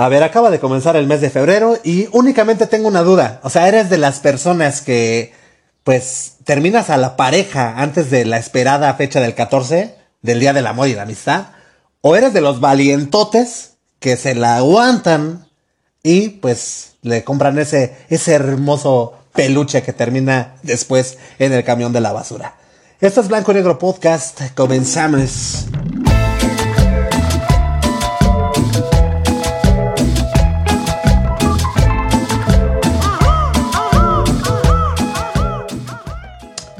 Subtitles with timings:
[0.00, 3.40] A ver, acaba de comenzar el mes de febrero y únicamente tengo una duda.
[3.42, 5.32] O sea, eres de las personas que,
[5.82, 10.68] pues, terminas a la pareja antes de la esperada fecha del 14, del Día del
[10.68, 11.46] Amor y la Amistad.
[12.00, 15.48] O eres de los valientotes que se la aguantan
[16.04, 22.02] y, pues, le compran ese, ese hermoso peluche que termina después en el camión de
[22.02, 22.54] la basura.
[23.00, 24.42] Esto es Blanco y Negro Podcast.
[24.54, 25.66] Comenzamos.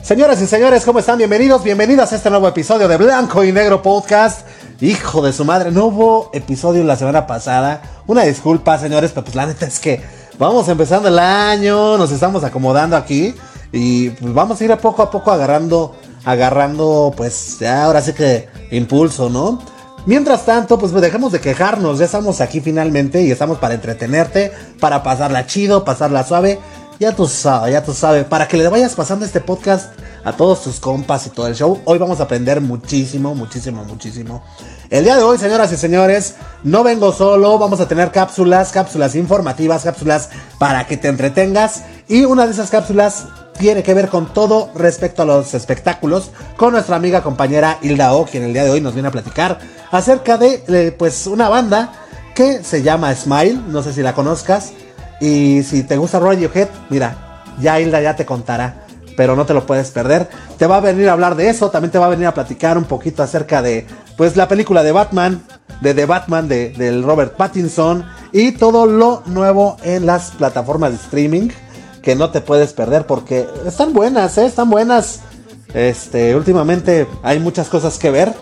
[0.08, 1.18] Señoras y señores, ¿cómo están?
[1.18, 4.40] Bienvenidos, bienvenidas a este nuevo episodio de Blanco y Negro Podcast.
[4.80, 7.82] Hijo de su madre, no hubo episodio la semana pasada.
[8.06, 10.00] Una disculpa, señores, pero pues la neta es que
[10.38, 13.34] vamos empezando el año, nos estamos acomodando aquí
[13.70, 15.94] y pues vamos a ir a poco a poco agarrando,
[16.24, 19.60] agarrando, pues ya ahora sí que impulso, ¿no?
[20.06, 25.02] Mientras tanto, pues dejemos de quejarnos, ya estamos aquí finalmente y estamos para entretenerte, para
[25.02, 26.58] pasarla chido, pasarla suave
[26.98, 28.24] ya tú sabes, ya tú sabes.
[28.24, 29.92] Para que le vayas pasando este podcast
[30.24, 31.80] a todos tus compas y todo el show.
[31.84, 34.42] Hoy vamos a aprender muchísimo, muchísimo, muchísimo.
[34.90, 37.58] El día de hoy, señoras y señores, no vengo solo.
[37.58, 41.84] Vamos a tener cápsulas, cápsulas informativas, cápsulas para que te entretengas.
[42.08, 43.26] Y una de esas cápsulas
[43.58, 46.30] tiene que ver con todo respecto a los espectáculos.
[46.56, 49.60] Con nuestra amiga compañera Hilda O, quien el día de hoy nos viene a platicar
[49.92, 51.92] acerca de, eh, pues, una banda
[52.34, 53.60] que se llama Smile.
[53.68, 54.72] No sé si la conozcas
[55.20, 59.66] y si te gusta Radiohead, mira, ya Hilda ya te contará, pero no te lo
[59.66, 60.28] puedes perder.
[60.58, 62.78] Te va a venir a hablar de eso, también te va a venir a platicar
[62.78, 65.42] un poquito acerca de, pues, la película de Batman,
[65.80, 70.96] de The Batman, de, del Robert Pattinson y todo lo nuevo en las plataformas de
[70.96, 71.48] streaming
[72.02, 74.46] que no te puedes perder porque están buenas, ¿eh?
[74.46, 75.20] están buenas.
[75.74, 78.32] Este, últimamente hay muchas cosas que ver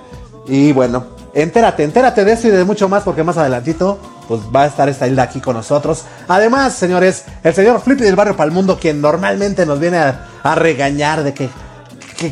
[0.47, 4.63] y bueno, entérate, entérate de eso y de mucho más porque más adelantito pues va
[4.63, 6.05] a estar esta Hilda aquí con nosotros.
[6.29, 11.35] Además, señores, el señor Flippy del Barrio Palmundo, quien normalmente nos viene a, regañar de
[11.35, 11.51] que,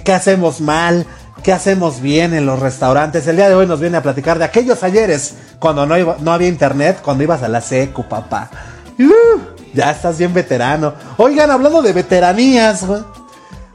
[0.02, 1.06] que, hacemos mal,
[1.42, 3.26] qué hacemos bien en los restaurantes.
[3.26, 6.48] El día de hoy nos viene a platicar de aquellos ayeres cuando no, no había
[6.48, 8.50] internet, cuando ibas a la secu, papá.
[8.98, 9.40] Uh,
[9.74, 10.94] ya estás bien veterano.
[11.16, 12.84] Oigan, hablando de veteranías,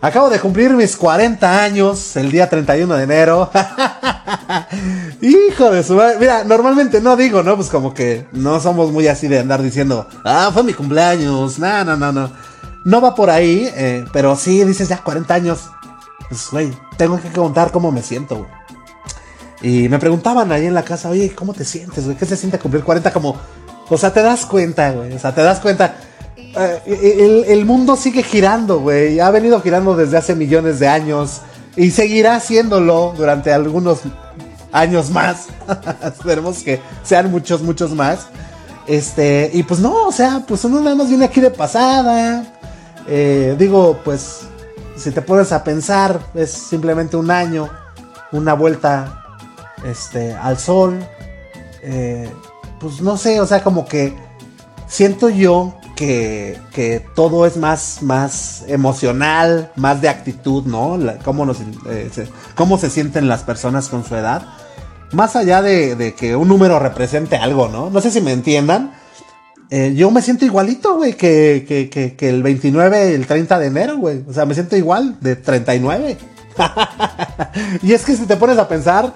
[0.02, 3.52] Acabo de cumplir mis 40 años el día 31 de enero.
[5.22, 6.16] Hijo de su madre.
[6.20, 7.58] Mira, normalmente no digo, ¿no?
[7.58, 11.60] Pues como que no somos muy así de andar diciendo, ah, fue mi cumpleaños.
[11.60, 12.32] No, no, no, no.
[12.86, 15.70] No va por ahí, eh, pero sí dices ya 40 años.
[16.30, 18.48] Pues, güey, tengo que contar cómo me siento.
[19.62, 22.16] Y me preguntaban ahí en la casa, oye, ¿cómo te sientes, güey?
[22.16, 23.12] ¿Qué se siente cumplir 40?
[23.12, 23.36] Como,
[23.90, 25.12] o sea, te das cuenta, güey.
[25.12, 25.96] O sea, te das cuenta.
[26.56, 29.20] Eh, el, mundo sigue girando, güey.
[29.20, 31.42] Ha venido girando desde hace millones de años.
[31.76, 34.00] Y seguirá haciéndolo durante algunos
[34.72, 35.48] años más.
[36.04, 38.28] Esperemos que sean muchos, muchos más.
[38.88, 42.44] Este, y pues no, o sea, pues uno nada más viene aquí de pasada.
[43.08, 44.42] Eh, digo, pues,
[44.98, 47.70] si te pones a pensar, es simplemente un año,
[48.32, 49.24] una vuelta
[49.86, 51.00] este, al sol.
[51.84, 52.30] Eh,
[52.80, 54.16] pues no sé, o sea, como que
[54.88, 60.98] siento yo que, todo es más, más emocional, más de actitud, ¿no?
[61.26, 61.52] cómo,
[61.90, 64.44] eh, se, cómo se sienten las personas con su edad.
[65.12, 67.90] Más allá de, que un número represente algo, ¿no?
[67.90, 68.94] No sé si me entiendan.
[69.72, 73.68] Eh, yo me siento igualito, güey, que, que, que, el 29 y el 30 de
[73.68, 74.24] enero, güey.
[74.28, 76.18] O sea, me siento igual, de 39.
[77.84, 79.14] y es que si te pones a pensar,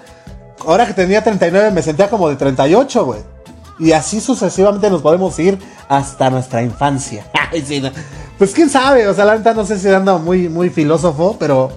[0.66, 3.33] ahora que tenía 39 me sentía como de 38, güey.
[3.80, 5.58] Y así sucesivamente nos podemos ir
[5.90, 7.26] hasta nuestra infancia.
[8.38, 11.72] Pues quién sabe, o sea, la neta no sé si ando muy, muy filósofo, pero.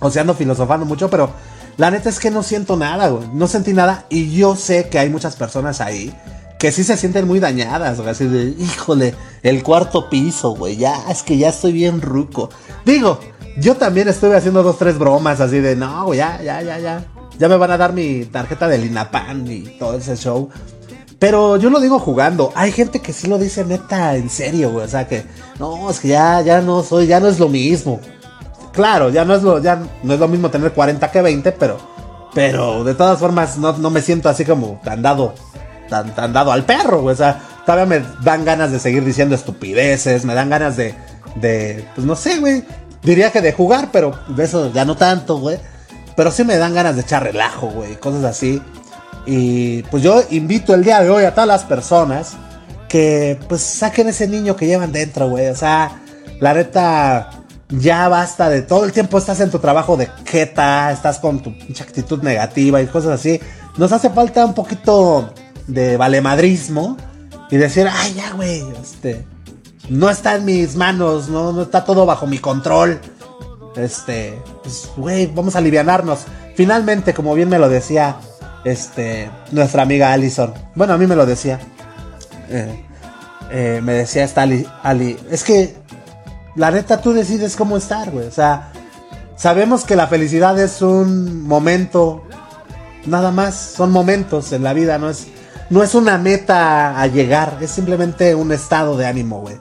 [0.00, 1.30] O sea, ando filosofando mucho, pero
[1.76, 3.28] la neta es que no siento nada, güey.
[3.34, 4.06] No sentí nada.
[4.08, 6.14] Y yo sé que hay muchas personas ahí
[6.58, 8.10] que sí se sienten muy dañadas, güey.
[8.10, 10.76] Así de, híjole, el cuarto piso, güey.
[10.76, 12.48] Ya, es que ya estoy bien ruco.
[12.84, 13.20] Digo,
[13.58, 17.04] yo también estuve haciendo dos, tres bromas así de, no, güey, ya, ya, ya, ya.
[17.38, 20.48] Ya me van a dar mi tarjeta del INAPAN y todo ese show.
[21.18, 22.52] Pero yo lo digo jugando.
[22.54, 24.84] Hay gente que sí lo dice neta en serio, güey.
[24.84, 25.24] O sea que,
[25.58, 28.00] no, es que ya, ya no soy, ya no es lo mismo.
[28.72, 31.78] Claro, ya no es lo, ya no es lo mismo tener 40 que 20, pero,
[32.34, 35.34] pero de todas formas no, me siento así como tan dado,
[35.88, 37.14] tan, tan dado al perro, güey.
[37.14, 40.94] O sea, todavía me dan ganas de seguir diciendo estupideces, me dan ganas de,
[41.36, 42.64] de, pues no sé, güey.
[43.02, 45.58] Diría que de jugar, pero de eso ya no tanto, güey.
[46.14, 47.96] Pero sí me dan ganas de echar relajo, güey.
[47.96, 48.60] Cosas así.
[49.26, 52.34] Y pues yo invito el día de hoy a todas las personas
[52.88, 55.48] que pues saquen ese niño que llevan dentro, güey.
[55.48, 56.00] O sea,
[56.40, 57.30] la neta,
[57.68, 61.50] ya basta de todo el tiempo estás en tu trabajo de queta, estás con tu
[61.80, 63.40] actitud negativa y cosas así.
[63.76, 65.32] Nos hace falta un poquito
[65.66, 66.96] de valemadrismo
[67.50, 69.26] y decir, ay, ya, güey, este,
[69.88, 73.00] no está en mis manos, no, no está todo bajo mi control.
[73.76, 76.20] Este, pues, güey, vamos a alivianarnos.
[76.54, 78.16] Finalmente, como bien me lo decía,
[78.66, 80.52] este, nuestra amiga Allison.
[80.74, 81.60] Bueno, a mí me lo decía.
[82.48, 82.84] Eh,
[83.50, 85.76] eh, me decía esta Ali, Ali, es que
[86.56, 88.26] la neta tú decides cómo estar, güey.
[88.26, 88.72] O sea,
[89.36, 92.24] sabemos que la felicidad es un momento,
[93.06, 95.28] nada más, son momentos en la vida, no es,
[95.70, 99.58] no es una meta a llegar, es simplemente un estado de ánimo, güey.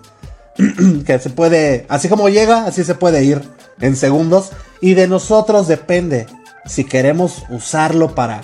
[1.06, 3.44] que se puede, así como llega, así se puede ir
[3.80, 4.50] en segundos.
[4.82, 6.26] Y de nosotros depende
[6.66, 8.42] si queremos usarlo para,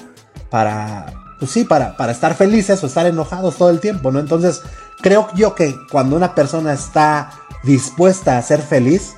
[0.52, 1.08] para,
[1.40, 4.20] pues sí, para, para estar felices o estar enojados todo el tiempo, ¿no?
[4.20, 4.62] Entonces,
[5.02, 7.32] creo yo que cuando una persona está
[7.64, 9.16] dispuesta a ser feliz,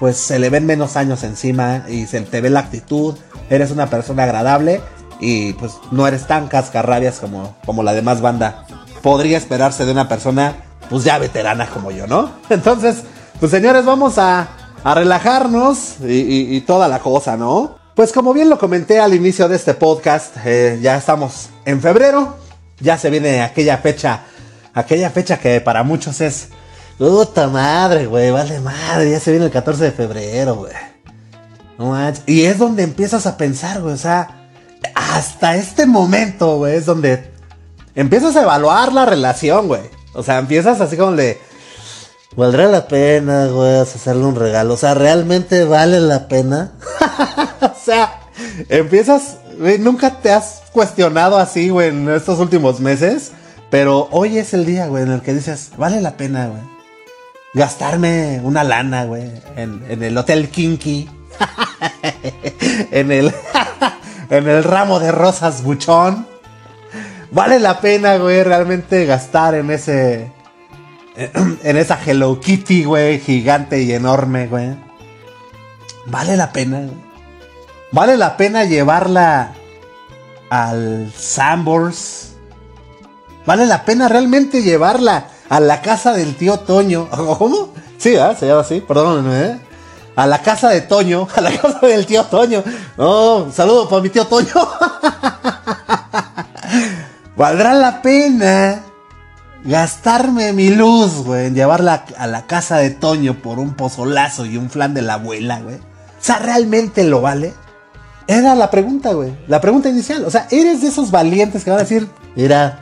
[0.00, 3.14] pues se le ven menos años encima y se te ve la actitud,
[3.50, 4.80] eres una persona agradable
[5.20, 8.66] y pues no eres tan cascarrabias como, como la demás banda.
[9.02, 10.56] Podría esperarse de una persona
[10.88, 12.30] pues ya veterana como yo, ¿no?
[12.50, 13.04] Entonces,
[13.38, 14.48] pues señores, vamos a,
[14.82, 17.76] a relajarnos y, toda la cosa, ¿no?
[17.94, 22.36] Pues como bien lo comenté al inicio de este podcast, eh, ya estamos en febrero,
[22.80, 24.24] ya se viene aquella fecha,
[24.74, 26.48] aquella fecha que para muchos es
[26.98, 30.72] Puta madre, güey, vale madre, ya se viene el 14 de febrero, güey.
[31.78, 31.96] No.
[32.26, 34.48] Y es donde empiezas a pensar, güey, o sea,
[34.94, 37.30] hasta este momento, güey, es donde
[37.94, 39.82] empiezas a evaluar la relación, güey.
[40.14, 41.40] O sea, empiezas así como de,
[42.36, 44.74] ¿valdrá la pena, güey, hacerle un regalo?
[44.74, 46.72] O sea, ¿realmente vale la pena?
[47.60, 48.20] o sea,
[48.68, 53.32] empiezas, güey, nunca te has cuestionado así, güey, en estos últimos meses.
[53.70, 56.74] Pero hoy es el día, güey, en el que dices, vale la pena, güey
[57.54, 61.08] gastarme una lana, güey, en, el Hotel Kinky,
[62.90, 63.32] en el
[64.30, 66.26] en el ramo de rosas buchón.
[67.30, 70.32] Vale la pena, güey, realmente gastar en ese
[71.16, 74.76] en esa Hello Kitty, güey, gigante y enorme, güey.
[76.06, 76.88] Vale la pena.
[77.92, 79.52] Vale la pena llevarla
[80.50, 82.32] al Sambors.
[83.46, 87.08] Vale la pena realmente llevarla a la casa del tío Toño.
[87.38, 87.72] ¿Cómo?
[87.98, 89.58] Sí, se llama así, perdónenme, ¿eh?
[90.16, 92.62] A la casa de Toño, a la casa del tío Toño.
[92.96, 94.52] Oh, saludo para mi tío Toño.
[97.36, 98.82] Valdrá la pena
[99.64, 104.56] gastarme mi luz, güey, en llevarla a la casa de Toño por un pozolazo y
[104.56, 105.76] un flan de la abuela, güey.
[105.76, 105.80] O
[106.20, 107.54] sea, ¿realmente lo vale?
[108.26, 109.36] Era la pregunta, güey.
[109.48, 110.24] La pregunta inicial.
[110.24, 112.78] O sea, ¿eres de esos valientes que van a decir, mira,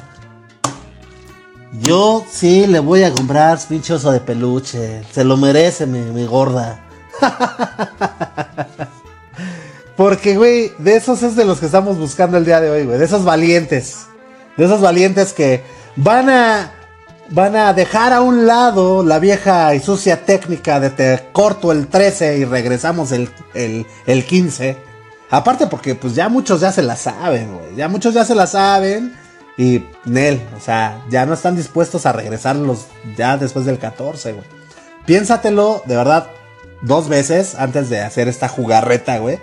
[1.81, 5.03] yo sí le voy a comprar pinche oso de peluche.
[5.13, 6.85] Se lo merece mi, gorda.
[9.97, 12.99] Porque, güey, de esos es de los que estamos buscando el día de hoy, güey.
[12.99, 14.07] De esos valientes.
[14.57, 15.63] De esos valientes que
[15.97, 16.73] van a.
[17.29, 21.87] Van a dejar a un lado la vieja y sucia técnica de te corto el
[21.87, 24.77] 13 y regresamos el, el, el 15.
[25.31, 27.75] Aparte porque pues ya muchos ya se la saben, güey.
[27.75, 29.17] Ya muchos ya se la saben.
[29.57, 32.87] Y Nel, o sea, ya no están dispuestos a regresarlos
[33.17, 34.45] ya después del 14, güey.
[35.07, 36.27] Piénsatelo, de verdad,
[36.83, 39.39] dos veces antes de hacer esta jugarreta, güey.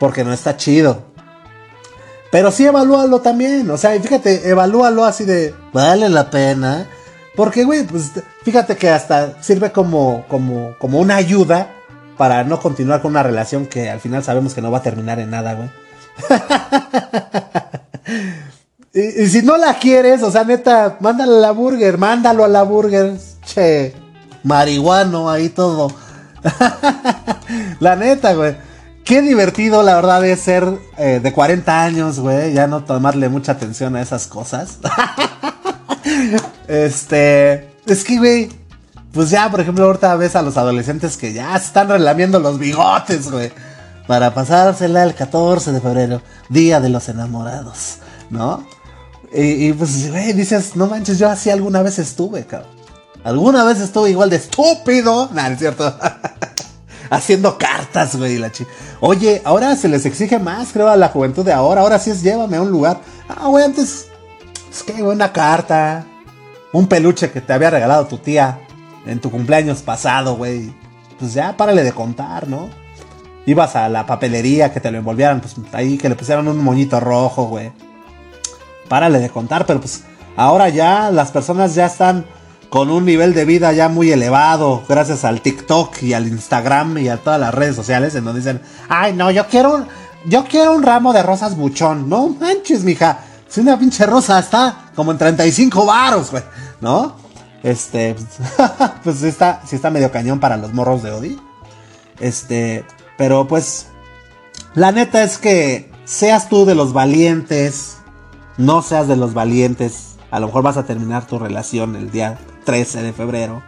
[0.00, 1.04] Porque no está chido.
[2.30, 3.70] Pero sí evalúalo también.
[3.70, 5.54] O sea, fíjate, evalúalo así de.
[5.72, 6.88] Vale la pena.
[7.36, 11.70] Porque, güey, pues fíjate que hasta sirve como, como, como una ayuda
[12.16, 15.18] para no continuar con una relación que al final sabemos que no va a terminar
[15.20, 15.70] en nada, güey.
[18.92, 22.62] Y, si no la quieres, o sea, neta, mándale a la burger, mándalo a la
[22.62, 23.16] burger.
[23.44, 23.94] Che,
[24.42, 25.92] marihuano, ahí todo.
[27.80, 28.56] la neta, güey.
[29.04, 30.66] Qué divertido, la verdad, es ser
[30.96, 32.52] eh, de 40 años, güey.
[32.52, 34.78] Ya no tomarle mucha atención a esas cosas.
[36.68, 37.74] este.
[37.86, 38.48] Es que, güey.
[39.12, 42.58] Pues ya, por ejemplo, ahorita ves a los adolescentes que ya se están relamiendo los
[42.60, 43.50] bigotes, güey.
[44.06, 47.96] Para pasársela el 14 de febrero, Día de los Enamorados,
[48.30, 48.64] ¿no?
[49.32, 52.70] Y, pues, güey, dices, no manches, yo así alguna vez estuve, cabrón.
[53.22, 55.28] Alguna vez estuve igual de estúpido.
[55.34, 55.94] Nah, es cierto.
[57.10, 58.64] Haciendo cartas, güey, la chi.
[59.00, 61.80] Oye, ahora se les exige más, creo, a la juventud de ahora.
[61.80, 63.00] Ahora sí es llévame a un lugar.
[63.28, 64.08] Ah, güey, antes.
[64.70, 66.06] Es que, güey, una carta.
[66.72, 68.60] Un peluche que te había regalado tu tía
[69.04, 70.72] en tu cumpleaños pasado, güey.
[71.18, 72.70] Pues ya, párale de contar, ¿no?
[73.44, 77.00] Ibas a la papelería que te lo envolvieran, pues ahí que le pusieran un moñito
[77.00, 77.72] rojo, güey
[78.90, 80.02] párale de contar, pero pues
[80.36, 82.26] ahora ya las personas ya están
[82.70, 87.08] con un nivel de vida ya muy elevado gracias al TikTok y al Instagram y
[87.08, 89.86] a todas las redes sociales en donde dicen, ay no, yo quiero un,
[90.24, 93.20] yo quiero un ramo de rosas buchón, no manches, mija.
[93.48, 96.44] Si una pinche rosa está como en 35 varos, güey,
[96.80, 97.16] ¿no?
[97.62, 98.14] Este,
[99.04, 101.38] pues sí está, sí está medio cañón para los morros de Odi.
[102.20, 102.84] Este,
[103.16, 103.88] pero pues,
[104.74, 107.96] la neta es que seas tú de los valientes,
[108.56, 112.38] no seas de los valientes, a lo mejor vas a terminar tu relación el día
[112.64, 113.62] 13 de febrero.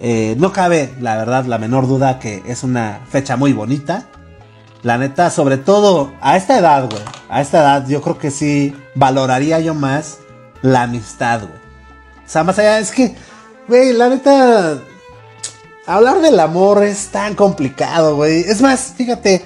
[0.00, 4.06] Eh, no cabe, la verdad, la menor duda que es una fecha muy bonita.
[4.82, 7.02] La neta, sobre todo a esta edad, güey.
[7.28, 10.18] A esta edad yo creo que sí valoraría yo más
[10.60, 11.52] la amistad, güey.
[11.52, 13.14] O sea, más allá es que,
[13.68, 14.78] güey, la neta...
[15.84, 18.40] Hablar del amor es tan complicado, güey.
[18.40, 19.44] Es más, fíjate,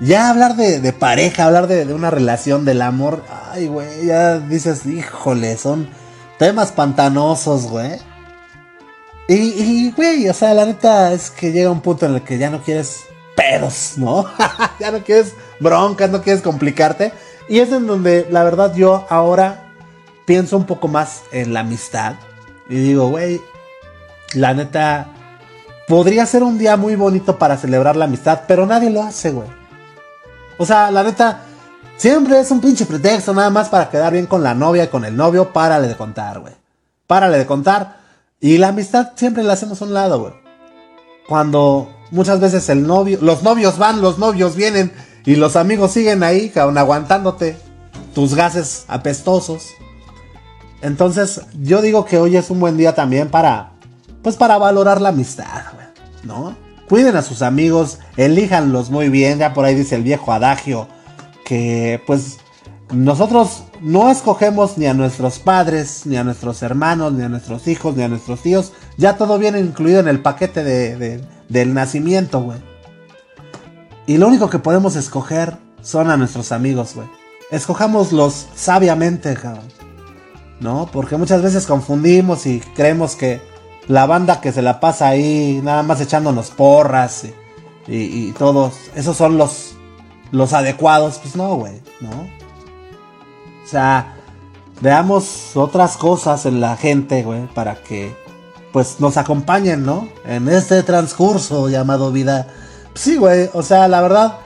[0.00, 4.84] ya hablar de, pareja, hablar de, de, una relación del amor, ay, güey, ya dices,
[4.86, 5.88] híjole, son
[6.38, 7.98] temas pantanosos, güey.
[9.28, 12.48] Y, güey, o sea, la neta es que llega un punto en el que ya
[12.48, 14.24] no quieres pedos, ¿no?
[14.80, 17.12] ya no quieres broncas, no quieres complicarte.
[17.48, 19.72] Y es en donde, la verdad, yo ahora
[20.26, 22.14] pienso un poco más en la amistad.
[22.68, 23.40] Y digo, güey,
[24.34, 25.08] la neta,
[25.88, 29.48] podría ser un día muy bonito para celebrar la amistad, pero nadie lo hace, güey.
[30.58, 31.40] O sea, la neta,
[31.96, 35.04] siempre es un pinche pretexto nada más para quedar bien con la novia y con
[35.04, 35.52] el novio.
[35.52, 36.54] Párale de contar, güey.
[37.06, 37.98] Párale de contar.
[38.40, 40.34] Y la amistad siempre la hacemos a un lado, güey.
[41.28, 44.92] Cuando muchas veces el novio, los novios van, los novios vienen
[45.24, 47.58] y los amigos siguen ahí, cabrón, aguantándote
[48.14, 49.70] tus gases apestosos.
[50.82, 53.72] Entonces, yo digo que hoy es un buen día también para,
[54.22, 55.86] pues para valorar la amistad, güey,
[56.22, 56.65] ¿no?
[56.88, 60.86] Cuiden a sus amigos, elíjanlos muy bien, ya por ahí dice el viejo adagio,
[61.44, 62.38] que pues
[62.92, 67.96] nosotros no escogemos ni a nuestros padres, ni a nuestros hermanos, ni a nuestros hijos,
[67.96, 68.72] ni a nuestros tíos.
[68.96, 72.58] Ya todo viene incluido en el paquete de, del nacimiento, güey.
[74.06, 77.08] Y lo único que podemos escoger son a nuestros amigos, güey.
[77.50, 79.66] Escojámoslos sabiamente, cabrón.
[80.60, 80.88] ¿No?
[80.92, 83.40] Porque muchas veces confundimos y creemos que
[83.88, 87.24] la banda que se la pasa ahí, nada más echándonos porras
[87.86, 89.76] y, y todos, esos son los,
[90.32, 91.18] los adecuados.
[91.22, 92.10] Pues no, güey, ¿no?
[92.10, 94.16] O sea,
[94.80, 98.14] veamos otras cosas en la gente, güey, para que
[98.72, 100.08] pues nos acompañen, ¿no?
[100.26, 102.48] En este transcurso llamado vida.
[102.94, 104.38] Sí, güey, o sea, la verdad,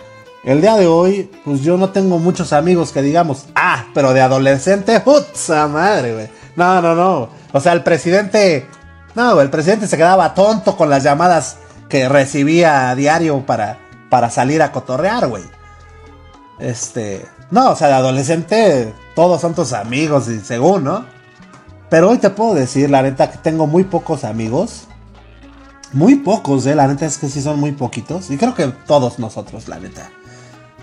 [0.44, 4.20] el día de hoy, pues yo no tengo muchos amigos que digamos, ah, pero de
[4.20, 6.28] adolescente, ¡putza madre, güey!
[6.56, 7.28] No, no, no.
[7.52, 8.66] O sea, el presidente,
[9.14, 14.30] no, el presidente se quedaba tonto con las llamadas que recibía a diario para, para
[14.30, 15.44] salir a cotorrear, güey.
[16.58, 21.04] Este, no, o sea, de adolescente todos son tus amigos y según, ¿no?
[21.88, 24.86] Pero hoy te puedo decir, la neta, que tengo muy pocos amigos.
[25.92, 26.76] Muy pocos, ¿eh?
[26.76, 28.30] La neta es que sí son muy poquitos.
[28.30, 30.08] Y creo que todos nosotros, la neta.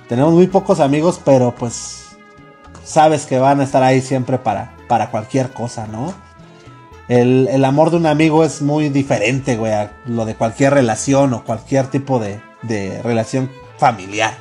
[0.09, 2.07] Tenemos muy pocos amigos, pero pues
[2.83, 6.13] sabes que van a estar ahí siempre para, para cualquier cosa, ¿no?
[7.07, 11.33] El, el amor de un amigo es muy diferente, güey, a lo de cualquier relación
[11.33, 14.35] o cualquier tipo de, de relación familiar.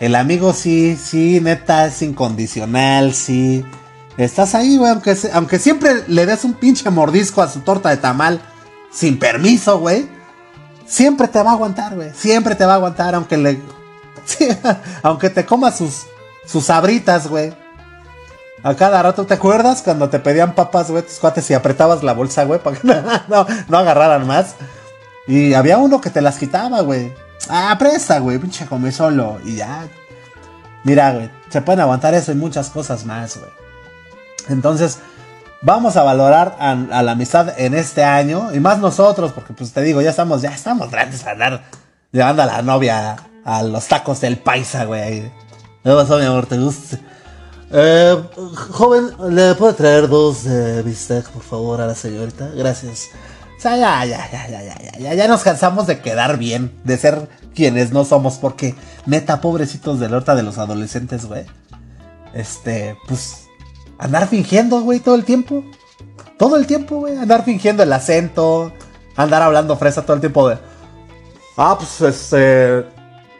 [0.00, 3.64] El amigo sí, sí, neta, es incondicional, sí.
[4.16, 7.96] Estás ahí, güey, aunque, aunque siempre le des un pinche mordisco a su torta de
[7.96, 8.40] tamal
[8.92, 10.08] sin permiso, güey.
[10.86, 12.12] Siempre te va a aguantar, güey.
[12.14, 13.60] Siempre te va a aguantar, aunque le...
[15.02, 16.02] aunque te comas sus,
[16.46, 17.52] sus sabritas, güey.
[18.64, 22.14] A cada rato, ¿te acuerdas cuando te pedían papas, güey, tus cuates y apretabas la
[22.14, 22.88] bolsa, güey, para que
[23.28, 24.56] no, no agarraran más?
[25.26, 27.12] Y había uno que te las quitaba, güey.
[27.50, 29.38] Ah, presta, güey, pinche come solo.
[29.44, 29.86] Y ya.
[30.82, 33.50] Mira, güey, se pueden aguantar eso y muchas cosas más, güey.
[34.48, 34.98] Entonces,
[35.60, 38.48] vamos a valorar a, la amistad en este año.
[38.54, 41.64] Y más nosotros, porque pues te digo, ya estamos, ya estamos grandes para andar
[42.12, 45.30] llevando a la novia a, los tacos del paisa, güey.
[45.82, 46.46] ¿Qué pasó, mi amor?
[46.46, 46.98] ¿Te gusta?
[47.72, 48.22] Eh,
[48.70, 52.50] joven, ¿le puedo traer dos eh, bistec, por favor, a la señorita?
[52.54, 53.10] Gracias
[53.64, 57.28] sea, ya, ya, ya, ya, ya, ya, ya nos cansamos de quedar bien, de ser
[57.54, 58.74] quienes no somos, porque
[59.06, 61.46] neta, pobrecitos del horta de los adolescentes, güey.
[62.34, 63.46] Este, pues,
[63.98, 65.64] andar fingiendo, güey, todo el tiempo.
[66.36, 68.70] Todo el tiempo, güey, andar fingiendo el acento,
[69.16, 70.58] andar hablando fresa todo el tiempo de...
[71.56, 72.84] Ah, pues, este,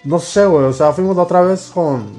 [0.04, 2.12] no sé, güey, o sea, fuimos otra vez con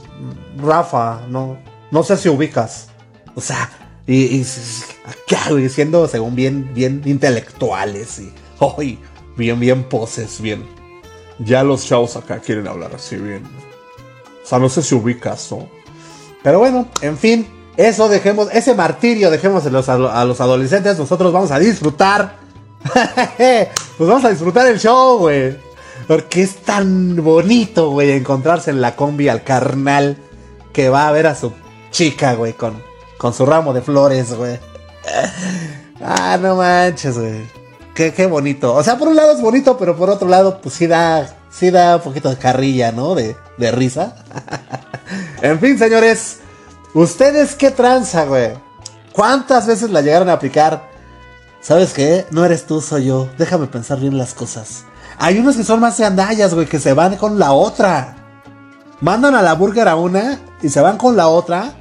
[0.58, 1.58] Rafa, no,
[1.96, 2.90] no sé si ubicas.
[3.36, 3.70] O sea,
[4.06, 4.46] y, y
[5.50, 9.00] güey, siendo según bien, bien intelectuales y hoy
[9.38, 10.68] bien, bien poses, bien.
[11.40, 13.44] Ya los chavos acá quieren hablar así bien.
[14.44, 15.70] O sea, no sé si ubicas, ¿no?
[16.44, 17.48] Pero bueno, en fin,
[17.78, 19.70] eso dejemos, ese martirio dejemos a
[20.26, 21.00] los adolescentes.
[21.00, 22.36] Nosotros vamos a disfrutar.
[23.38, 25.56] pues vamos a disfrutar el show, güey.
[26.10, 30.18] Porque es tan bonito, güey, encontrarse en la combi al carnal
[30.74, 31.54] que va a ver a su
[31.96, 32.82] chica, güey, con
[33.18, 34.60] con su ramo de flores, güey.
[36.02, 37.50] Ah, no manches, güey.
[37.94, 38.74] Qué, qué bonito.
[38.76, 41.72] O sea, por un lado es bonito, pero por otro lado, pues sí da, sí
[41.72, 43.16] da un poquito de carrilla, ¿no?
[43.16, 44.16] De, de risa.
[45.42, 46.40] en fin, señores.
[46.94, 48.52] ¿Ustedes qué tranza, güey?
[49.14, 50.90] ¿Cuántas veces la llegaron a aplicar?
[51.62, 52.26] ¿Sabes qué?
[52.32, 53.30] No eres tú, soy yo.
[53.38, 54.84] Déjame pensar bien las cosas.
[55.18, 58.18] Hay unos que son más de andallas, güey, que se van con la otra.
[59.02, 61.74] Mandan a la burger a una y se van con la otra.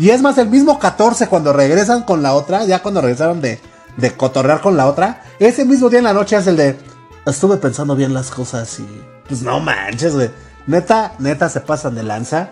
[0.00, 3.60] Y es más, el mismo 14 cuando regresan con la otra, ya cuando regresaron de,
[3.98, 6.78] de cotorrear con la otra, ese mismo día en la noche es el de,
[7.26, 10.30] estuve pensando bien las cosas y, pues no manches, güey.
[10.66, 12.48] Neta, neta se pasan de lanza.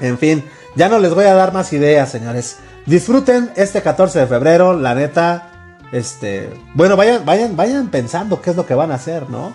[0.00, 0.44] En fin,
[0.74, 2.56] ya no les voy a dar más ideas, señores.
[2.86, 5.76] Disfruten este 14 de febrero, la neta.
[5.92, 9.54] Este, bueno, vayan, vayan, vayan pensando qué es lo que van a hacer, ¿no?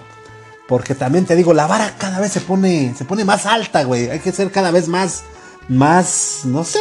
[0.70, 4.10] Porque también te digo, la vara cada vez se pone, se pone más alta, güey.
[4.10, 5.24] Hay que ser cada vez más,
[5.68, 6.80] más, no sé,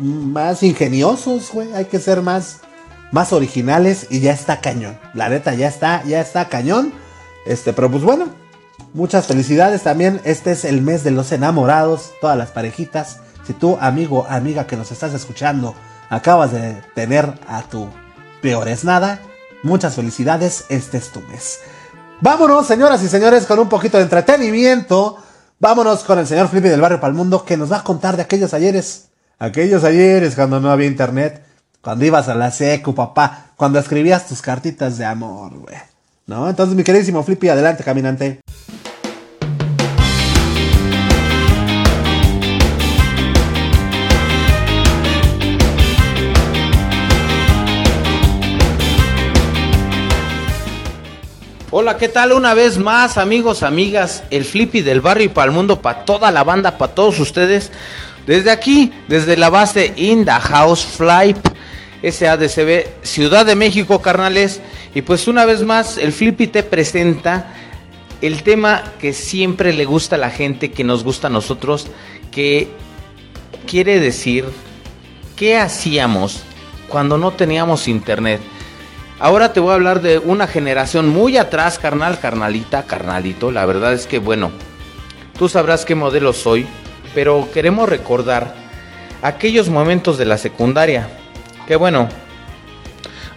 [0.00, 1.72] más ingeniosos, güey.
[1.74, 2.60] Hay que ser más,
[3.12, 4.98] más originales y ya está cañón.
[5.14, 6.92] La neta, ya está, ya está cañón.
[7.46, 8.26] Este, pero pues bueno,
[8.94, 10.20] muchas felicidades también.
[10.24, 13.20] Este es el mes de los enamorados, todas las parejitas.
[13.46, 15.74] Si tú, amigo, amiga que nos estás escuchando,
[16.08, 17.88] acabas de tener a tu
[18.40, 19.20] peor es nada,
[19.62, 21.60] muchas felicidades, este es tu mes.
[22.20, 25.16] Vámonos, señoras y señores, con un poquito de entretenimiento.
[25.58, 28.54] Vámonos con el señor Flippy del Barrio Palmundo que nos va a contar de aquellos
[28.54, 29.09] ayeres.
[29.42, 31.42] Aquellos ayeres cuando no había internet.
[31.80, 33.46] Cuando ibas a la secu, papá.
[33.56, 35.76] Cuando escribías tus cartitas de amor, güey.
[36.26, 36.46] ¿No?
[36.50, 38.40] Entonces, mi queridísimo Flippy, adelante, caminante.
[51.70, 52.32] Hola, ¿qué tal?
[52.32, 56.30] Una vez más, amigos, amigas, el Flippy del barrio y para el mundo, para toda
[56.30, 57.72] la banda, para todos ustedes.
[58.26, 61.34] Desde aquí, desde la base In the House Fly,
[62.02, 64.60] SADCB, Ciudad de México, carnales.
[64.94, 67.54] Y pues una vez más, el Flippy te presenta
[68.20, 71.86] el tema que siempre le gusta a la gente, que nos gusta a nosotros,
[72.30, 72.68] que
[73.66, 74.44] quiere decir,
[75.36, 76.42] ¿qué hacíamos
[76.88, 78.40] cuando no teníamos internet?
[79.18, 83.50] Ahora te voy a hablar de una generación muy atrás, carnal, carnalita, carnalito.
[83.50, 84.50] La verdad es que, bueno,
[85.38, 86.66] tú sabrás qué modelo soy,
[87.14, 88.54] pero queremos recordar
[89.22, 91.08] aquellos momentos de la secundaria.
[91.66, 92.08] Que bueno,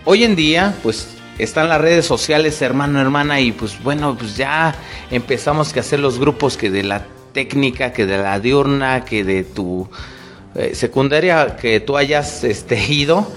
[0.06, 4.76] hoy en día, pues están las redes sociales, hermano, hermana, y pues bueno, pues ya
[5.12, 9.44] empezamos a hacer los grupos que de la técnica, que de la diurna, que de
[9.44, 9.90] tu
[10.56, 13.28] eh, secundaria que tú hayas este, ido.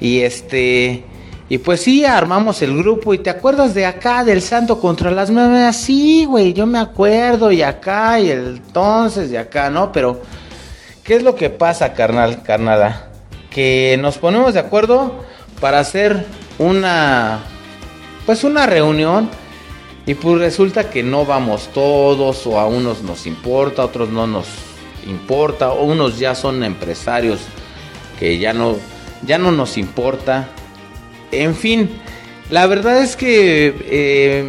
[0.00, 1.04] Y este
[1.52, 5.30] y pues sí, armamos el grupo y te acuerdas de acá, del santo contra las
[5.30, 5.76] memes.
[5.76, 9.92] Sí, güey, yo me acuerdo y acá y entonces y acá, ¿no?
[9.92, 10.22] Pero,
[11.04, 13.08] ¿qué es lo que pasa, carnal, carnala?
[13.50, 15.26] Que nos ponemos de acuerdo
[15.60, 16.24] para hacer
[16.58, 17.40] una,
[18.24, 19.28] pues una reunión
[20.06, 24.26] y pues resulta que no vamos todos o a unos nos importa, a otros no
[24.26, 24.46] nos
[25.06, 27.40] importa, o unos ya son empresarios
[28.18, 28.76] que ya no,
[29.26, 30.48] ya no nos importa.
[31.32, 31.88] En fin,
[32.50, 34.44] la verdad es que eh,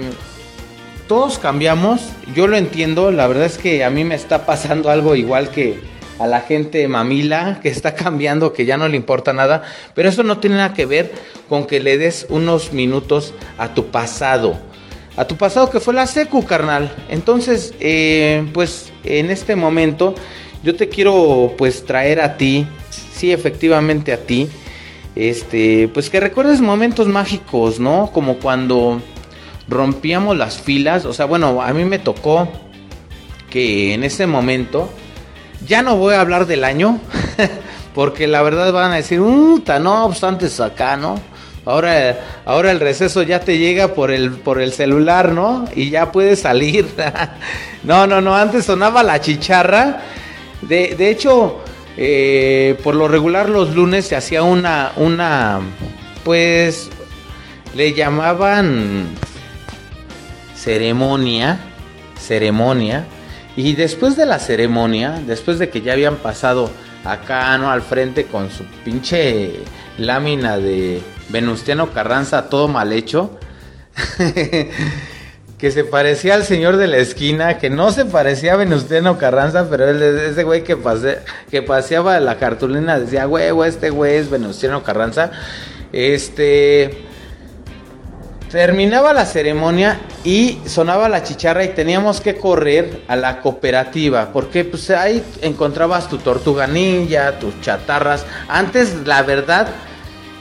[1.08, 2.02] todos cambiamos,
[2.36, 5.80] yo lo entiendo, la verdad es que a mí me está pasando algo igual que
[6.20, 9.64] a la gente mamila que está cambiando, que ya no le importa nada,
[9.96, 11.12] pero eso no tiene nada que ver
[11.48, 14.60] con que le des unos minutos a tu pasado,
[15.16, 16.94] a tu pasado que fue la secu, carnal.
[17.10, 20.16] Entonces, eh, pues en este momento
[20.64, 24.50] yo te quiero pues traer a ti, sí, efectivamente a ti,
[25.16, 28.10] este, pues que recuerdes momentos mágicos, ¿no?
[28.14, 29.02] Como cuando
[29.68, 32.50] rompíamos las filas, o sea, bueno, a mí me tocó
[33.50, 34.90] que en ese momento,
[35.66, 37.00] ya no voy a hablar del año,
[37.94, 41.20] porque la verdad van a decir, puta, no, pues antes acá, ¿no?
[41.66, 45.66] Ahora, ahora el receso ya te llega por el, por el celular, ¿no?
[45.74, 46.90] Y ya puedes salir.
[47.84, 50.02] no, no, no, antes sonaba la chicharra.
[50.62, 51.62] De, de hecho,
[51.98, 55.60] eh, por lo regular los lunes se hacía una, una,
[56.24, 56.90] pues,
[57.76, 59.08] le llamaban
[60.56, 61.60] ceremonia,
[62.20, 63.06] ceremonia,
[63.56, 66.72] y después de la ceremonia, después de que ya habían pasado
[67.04, 67.70] acá, ¿no?
[67.70, 69.60] Al frente con su pinche
[69.98, 73.38] lámina de Venustiano Carranza todo mal hecho.
[75.64, 79.68] que se parecía al señor de la esquina, que no se parecía a Venustiano Carranza,
[79.70, 84.30] pero él, ese güey que, pase, que paseaba la cartulina decía, güey, este güey es
[84.30, 85.32] Venustiano Carranza.
[85.94, 87.06] Este.
[88.52, 94.66] Terminaba la ceremonia y sonaba la chicharra y teníamos que correr a la cooperativa porque
[94.66, 98.26] pues ahí encontrabas tu tortuga ninja, tus chatarras.
[98.50, 99.68] Antes la verdad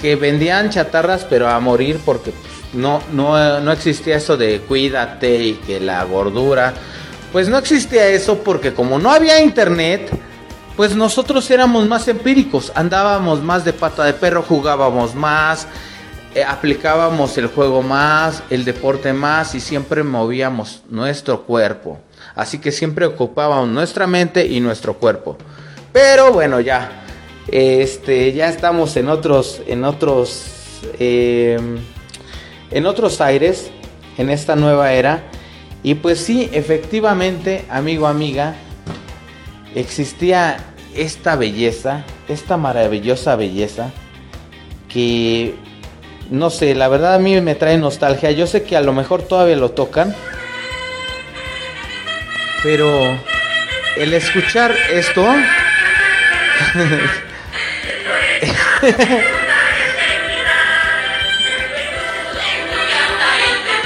[0.01, 5.43] que vendían chatarras pero a morir porque pues, no, no, no existía eso de cuídate
[5.43, 6.75] y que la gordura.
[7.33, 10.11] Pues no existía eso porque como no había internet,
[10.77, 15.67] pues nosotros éramos más empíricos, andábamos más de pata de perro, jugábamos más,
[16.35, 22.01] eh, aplicábamos el juego más, el deporte más y siempre movíamos nuestro cuerpo.
[22.35, 25.37] Así que siempre ocupábamos nuestra mente y nuestro cuerpo.
[25.93, 27.05] Pero bueno, ya,
[27.49, 30.45] este, ya estamos en otros, en otros,
[30.99, 31.79] em,
[32.73, 33.71] en otros aires,
[34.19, 35.23] en esta nueva era.
[35.83, 38.55] Y pues sí, efectivamente, amigo, amiga,
[39.75, 40.59] existía
[40.95, 43.91] esta belleza, esta maravillosa belleza
[44.89, 45.55] que
[46.31, 48.31] no sé, la verdad a mí me trae nostalgia.
[48.31, 50.15] Yo sé que a lo mejor todavía lo tocan.
[52.63, 53.19] Pero
[53.97, 55.25] el escuchar esto...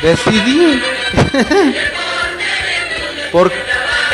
[0.03, 0.83] decidí
[3.33, 3.53] por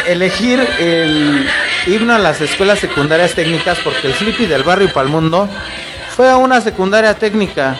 [0.06, 1.48] elegir el
[1.86, 5.48] himno a las escuelas secundarias técnicas porque el Flippy del barrio y mundo
[6.16, 7.78] fue a una secundaria técnica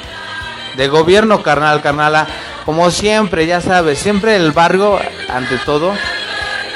[0.74, 2.26] de gobierno, carnal, carnala.
[2.64, 5.94] Como siempre, ya sabes, siempre el barrio ante todo.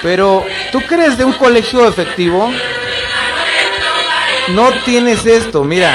[0.03, 2.53] Pero, ¿tú crees de un colegio efectivo?
[4.49, 5.95] No tienes esto, mira.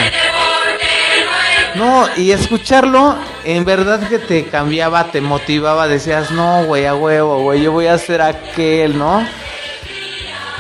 [1.76, 7.42] No, y escucharlo, en verdad que te cambiaba, te motivaba, decías, no, güey, a huevo,
[7.44, 9.26] güey, yo voy a hacer aquel, ¿no?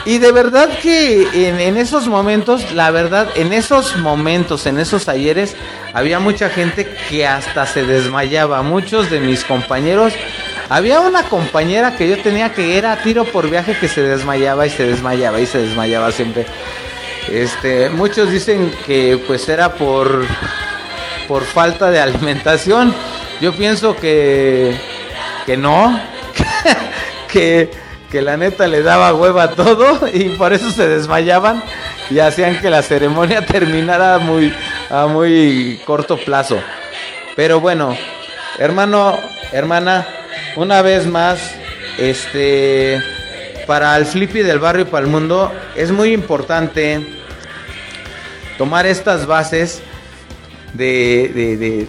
[0.04, 5.56] Y de verdad que en, esos momentos, la verdad, en esos momentos, en esos talleres,
[5.94, 8.63] había mucha gente que hasta se desmayaba.
[8.63, 10.13] Muchos de mis compañeros,
[10.70, 14.72] había una compañera que yo tenía que era tiro por viaje que se desmayaba y
[14.72, 16.48] se desmayaba y se desmayaba siempre.
[17.30, 20.26] Este, muchos dicen que pues era por
[21.32, 22.94] por falta de alimentación.
[23.39, 24.78] Yo pienso que
[25.46, 25.98] que no,
[27.32, 27.72] que
[28.12, 31.63] que la neta le daba hueva todo y por eso se desmayaban
[32.10, 34.54] y hacían que la ceremonia terminara muy
[34.89, 36.62] a muy corto plazo.
[37.38, 37.96] Pero bueno,
[38.60, 39.17] hermano,
[39.54, 40.06] hermana,
[40.58, 41.39] una vez más,
[41.98, 43.02] este,
[43.65, 47.00] para el Flippy del barrio y para el mundo, es muy importante
[48.58, 49.82] tomar estas bases
[50.74, 51.88] de, de, de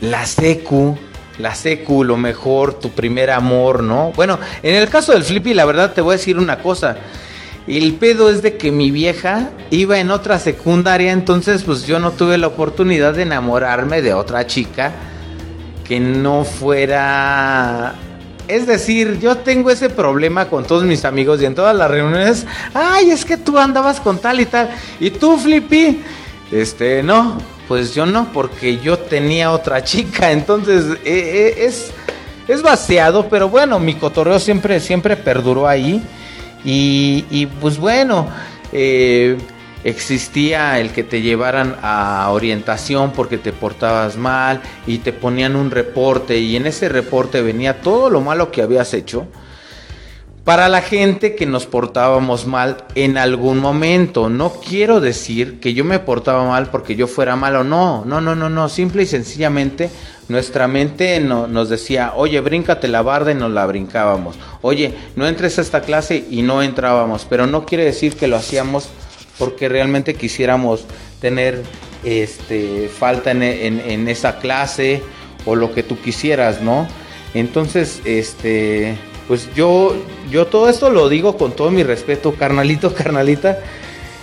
[0.00, 0.96] la secu,
[1.38, 4.12] la secu, lo mejor, tu primer amor, ¿no?
[4.14, 6.96] Bueno, en el caso del Flippy, la verdad te voy a decir una cosa.
[7.66, 12.12] El pedo es de que mi vieja iba en otra secundaria, entonces pues yo no
[12.12, 14.92] tuve la oportunidad de enamorarme de otra chica
[15.84, 17.94] que no fuera...
[18.48, 22.46] Es decir, yo tengo ese problema con todos mis amigos y en todas las reuniones,
[22.74, 24.70] ay, es que tú andabas con tal y tal.
[24.98, 26.02] Y tú, Flippy,
[26.50, 27.38] este, no,
[27.70, 31.92] pues yo no, porque yo tenía otra chica, entonces eh, eh, es,
[32.48, 36.02] es vaciado, pero bueno, mi cotorreo siempre, siempre perduró ahí.
[36.64, 38.26] Y, pues bueno,
[38.72, 39.38] eh,
[39.84, 45.70] existía el que te llevaran a orientación porque te portabas mal y te ponían un
[45.70, 49.28] reporte y en ese reporte venía todo lo malo que habías hecho
[50.44, 54.28] para la gente que nos portábamos mal en algún momento.
[54.28, 58.34] No quiero decir que yo me portaba mal porque yo fuera malo, no, no, no,
[58.34, 59.90] no, no, simple y sencillamente
[60.28, 64.36] nuestra mente nos decía, oye, bríncate la barda y nos la brincábamos.
[64.62, 67.26] Oye, no entres a esta clase y no entrábamos.
[67.28, 68.88] Pero no quiere decir que lo hacíamos
[69.38, 70.84] porque realmente quisiéramos
[71.20, 71.62] tener
[72.04, 75.02] este, falta en, en esa clase
[75.46, 76.86] o lo que tú quisieras, ¿no?
[77.34, 78.96] Entonces, este,
[79.30, 79.94] pues yo,
[80.28, 83.60] yo todo esto lo digo con todo mi respeto, carnalito, carnalita.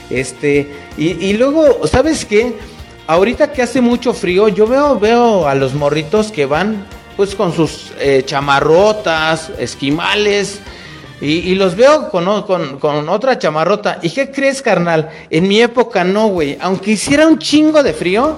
[0.09, 2.53] Este, y, y luego, ¿sabes qué?
[3.07, 7.53] ahorita que hace mucho frío, yo veo, veo a los morritos que van pues con
[7.53, 10.59] sus eh, chamarrotas, esquimales,
[11.19, 12.43] y, los veo con,
[12.77, 13.97] con, otra chamarrota.
[14.03, 15.09] ¿Y qué crees, carnal?
[15.31, 16.59] En mi época no, güey.
[16.61, 18.37] Aunque hiciera un chingo de frío,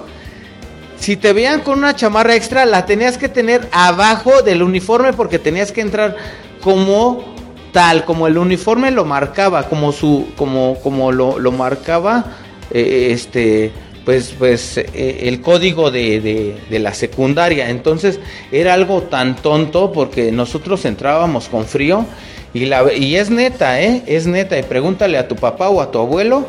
[0.98, 5.38] si te veían con una chamarra extra, la tenías que tener abajo del uniforme porque
[5.38, 6.16] tenías que entrar
[6.62, 7.24] como
[7.72, 12.24] tal, como el uniforme lo marcaba, como su, como, como lo, lo marcaba,
[12.70, 13.72] eh, este
[14.04, 17.70] pues, pues eh, el código de, la secundaria.
[17.70, 18.18] Entonces
[18.50, 22.06] era algo tan tonto porque nosotros entrábamos con frío
[22.52, 24.02] y, la, y es neta, ¿eh?
[24.06, 24.58] Es neta.
[24.58, 26.46] Y pregúntale a tu papá o a tu abuelo.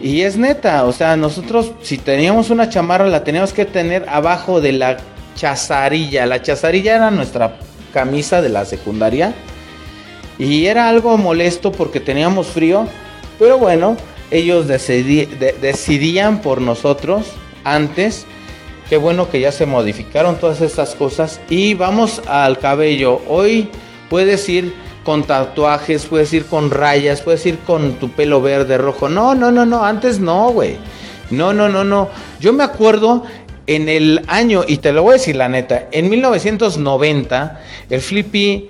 [0.00, 4.60] Y es neta, o sea, nosotros si teníamos una chamarra la teníamos que tener abajo
[4.60, 4.98] de la
[5.34, 6.26] chazarilla.
[6.26, 7.58] La chazarilla era nuestra
[7.96, 9.32] camisa de la secundaria.
[10.38, 12.86] Y era algo molesto porque teníamos frío.
[13.38, 13.96] Pero bueno,
[14.30, 17.28] ellos decidían por nosotros
[17.64, 18.26] antes.
[18.90, 21.40] Qué bueno que ya se modificaron todas estas cosas.
[21.48, 23.22] Y vamos al cabello.
[23.28, 23.70] Hoy
[24.10, 29.08] puedes ir con tatuajes, puedes ir con rayas, puedes ir con tu pelo verde, rojo.
[29.08, 29.86] No, no, no, no.
[29.86, 30.76] Antes no, güey.
[31.30, 32.10] No, no, no, no.
[32.40, 33.24] Yo me acuerdo
[33.66, 38.68] en el año, y te lo voy a decir la neta, en 1990, el Flippy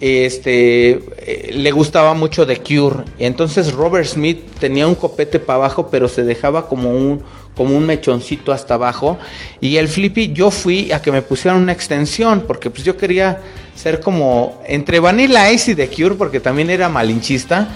[0.00, 3.04] este, eh, le gustaba mucho The Cure.
[3.18, 7.22] Entonces Robert Smith tenía un copete para abajo, pero se dejaba como un,
[7.56, 9.18] como un mechoncito hasta abajo.
[9.60, 13.40] Y el Flippy, yo fui a que me pusieran una extensión, porque pues yo quería
[13.74, 17.68] ser como entre Vanilla Ice y The Cure, porque también era malinchista.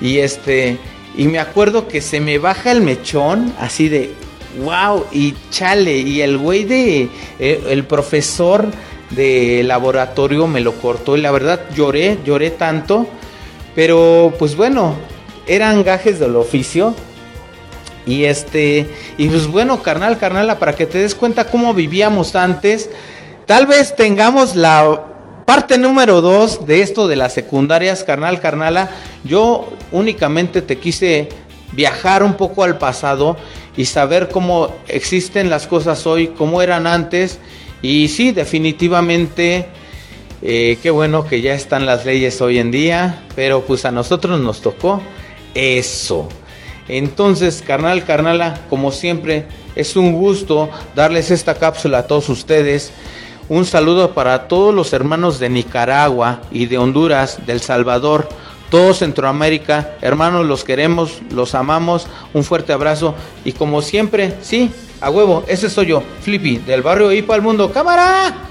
[0.00, 0.78] Y este,
[1.16, 4.10] y me acuerdo que se me baja el mechón, así de,
[4.58, 7.08] wow, y chale, y el güey de,
[7.38, 8.66] eh, el profesor
[9.10, 13.06] de laboratorio me lo cortó y la verdad lloré, lloré tanto,
[13.74, 14.94] pero pues bueno,
[15.46, 16.94] eran gajes del oficio.
[18.06, 22.90] Y este, y pues bueno, carnal, carnal, para que te des cuenta cómo vivíamos antes,
[23.46, 25.04] tal vez tengamos la
[25.44, 28.90] parte número dos de esto de las secundarias, carnal, carnala.
[29.22, 31.28] Yo únicamente te quise
[31.72, 33.36] viajar un poco al pasado
[33.80, 37.38] y saber cómo existen las cosas hoy, cómo eran antes
[37.80, 39.68] y sí, definitivamente,
[40.42, 44.38] eh, qué bueno que ya están las leyes hoy en día, pero pues a nosotros
[44.38, 45.00] nos tocó
[45.54, 46.28] eso.
[46.88, 52.92] Entonces, carnal, carnala, como siempre, es un gusto darles esta cápsula a todos ustedes.
[53.48, 58.28] Un saludo para todos los hermanos de Nicaragua y de Honduras, del Salvador,
[58.70, 59.96] todo Centroamérica.
[60.00, 62.06] Hermanos, los queremos, los amamos.
[62.32, 63.14] Un fuerte abrazo.
[63.44, 67.70] Y como siempre, sí, a huevo, ese soy yo, Flippy, del barrio Ipa al mundo.
[67.72, 68.46] ¡Cámara!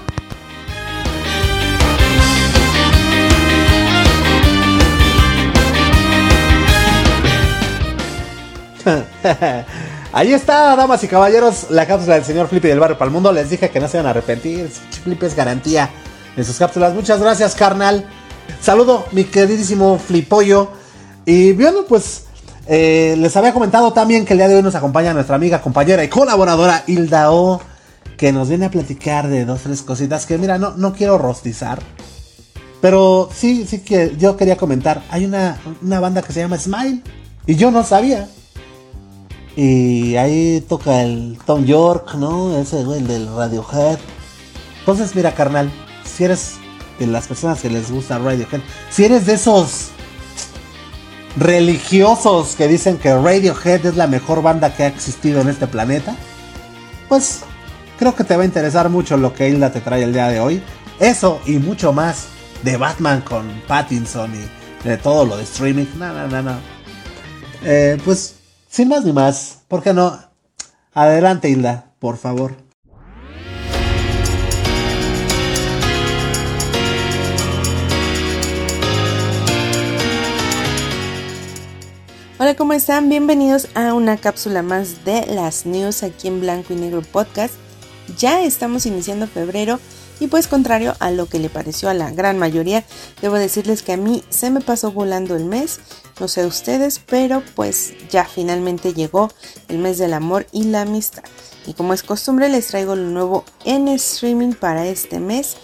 [10.12, 13.32] Ahí está, damas y caballeros, la cápsula del señor Flippy del barrio para el mundo.
[13.32, 14.68] Les dije que no se van a arrepentir.
[15.04, 15.88] Flippy es garantía
[16.36, 16.94] en sus cápsulas.
[16.94, 18.04] Muchas gracias, carnal.
[18.60, 20.70] Saludo, mi queridísimo Flipollo.
[21.26, 22.24] Y bueno, pues
[22.66, 26.04] eh, les había comentado también que el día de hoy nos acompaña nuestra amiga, compañera
[26.04, 27.60] y colaboradora Hilda O,
[28.16, 31.80] que nos viene a platicar de dos, tres cositas que, mira, no, no quiero rostizar.
[32.80, 35.02] Pero sí, sí que yo quería comentar.
[35.10, 37.02] Hay una, una banda que se llama Smile.
[37.46, 38.28] Y yo no sabía.
[39.56, 42.56] Y ahí toca el Tom York, ¿no?
[42.56, 43.98] Ese güey, el del Radiohead.
[44.78, 45.70] Entonces, mira, carnal,
[46.04, 46.54] si eres
[47.06, 48.60] de las personas que les gusta Radiohead.
[48.90, 49.88] Si eres de esos
[51.36, 56.14] religiosos que dicen que Radiohead es la mejor banda que ha existido en este planeta,
[57.08, 57.40] pues
[57.98, 60.40] creo que te va a interesar mucho lo que Hilda te trae el día de
[60.40, 60.62] hoy.
[60.98, 62.26] Eso y mucho más
[62.62, 65.86] de Batman con Pattinson y de todo lo de streaming.
[65.96, 66.58] No, no, no, no.
[67.62, 68.36] Eh, pues
[68.68, 70.18] sin más ni más, ¿por qué no?
[70.92, 72.69] Adelante Hilda, por favor.
[82.42, 83.10] Hola, ¿cómo están?
[83.10, 87.52] Bienvenidos a una cápsula más de las news aquí en Blanco y Negro Podcast.
[88.16, 89.78] Ya estamos iniciando febrero
[90.20, 92.82] y pues contrario a lo que le pareció a la gran mayoría,
[93.20, 95.80] debo decirles que a mí se me pasó volando el mes,
[96.18, 99.30] no sé ustedes, pero pues ya finalmente llegó
[99.68, 101.24] el mes del amor y la amistad.
[101.66, 105.58] Y como es costumbre les traigo lo nuevo en streaming para este mes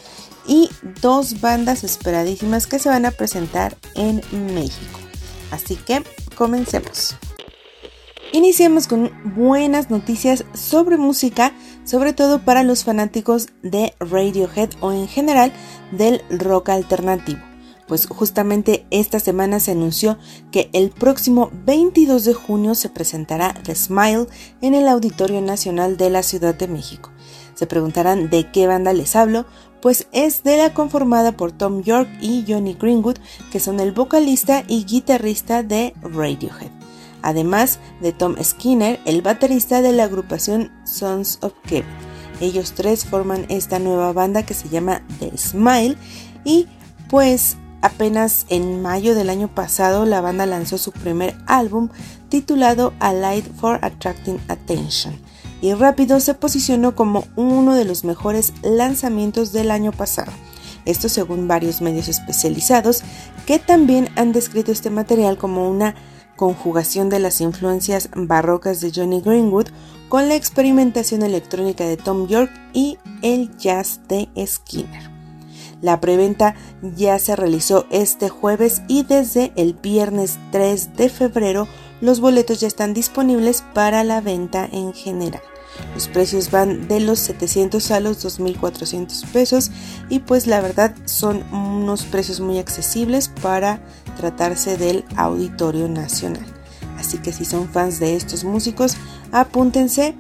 [0.47, 0.69] y
[1.01, 4.21] dos bandas esperadísimas que se van a presentar en
[4.53, 4.99] México.
[5.51, 6.03] Así que
[6.37, 7.17] comencemos.
[8.33, 11.53] Iniciemos con buenas noticias sobre música,
[11.85, 15.53] sobre todo para los fanáticos de Radiohead o en general
[15.91, 17.41] del rock alternativo.
[17.89, 20.19] Pues justamente esta semana se anunció
[20.51, 24.27] que el próximo 22 de junio se presentará The Smile
[24.61, 27.13] en el Auditorio Nacional de la Ciudad de México.
[27.55, 29.47] Se preguntarán de qué banda les hablo,
[29.87, 33.19] pues es de la conformada por Tom York y Johnny Greenwood,
[33.53, 36.73] que son el vocalista y guitarrista de Radiohead,
[37.23, 41.87] además de Tom Skinner, el baterista de la agrupación Sons of Kevin.
[42.41, 45.97] Ellos tres forman esta nueva banda que se llama The Smile
[46.43, 46.67] y
[47.09, 51.91] pues apenas en mayo del año pasado la banda lanzó su primer álbum
[52.29, 55.17] titulado A Light for Attracting Attention
[55.67, 60.31] y rápido se posicionó como uno de los mejores lanzamientos del año pasado.
[60.85, 63.03] Esto según varios medios especializados
[63.47, 65.97] que también han descrito este material como una
[66.37, 69.67] conjugación de las influencias barrocas de Johnny Greenwood
[70.09, 75.11] con la experimentación electrónica de Tom York y el jazz de Skinner.
[75.83, 76.55] La preventa
[76.95, 81.67] ya se realizó este jueves y desde el viernes 3 de febrero
[82.01, 85.43] los boletos ya están disponibles para la venta en general.
[85.95, 89.71] Los precios van de los 700 a los 2.400 pesos
[90.09, 93.81] y pues la verdad son unos precios muy accesibles para
[94.17, 96.45] tratarse del Auditorio Nacional.
[96.99, 98.97] Así que si son fans de estos músicos,
[99.33, 100.15] apúntense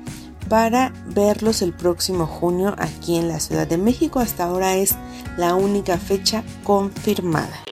[0.48, 4.20] para verlos el próximo junio aquí en la Ciudad de México.
[4.20, 4.94] Hasta ahora es
[5.36, 7.66] la única fecha confirmada.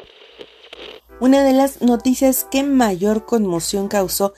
[1.20, 4.34] Una de las noticias que mayor conmoción causó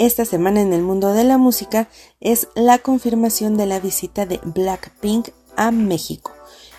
[0.00, 4.40] esta semana en el mundo de la música es la confirmación de la visita de
[4.42, 6.32] Blackpink a México.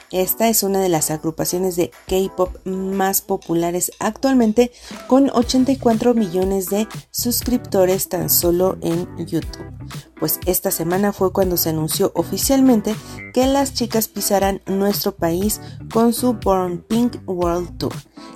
[0.09, 4.71] Esta es una de las agrupaciones de K-pop más populares actualmente
[5.05, 9.71] con 84 millones de suscriptores tan solo en YouTube.
[10.19, 12.95] Pues esta semana fue cuando se anunció oficialmente
[13.35, 15.61] que las chicas pisarán nuestro país
[15.93, 17.93] con su Born Pink World Tour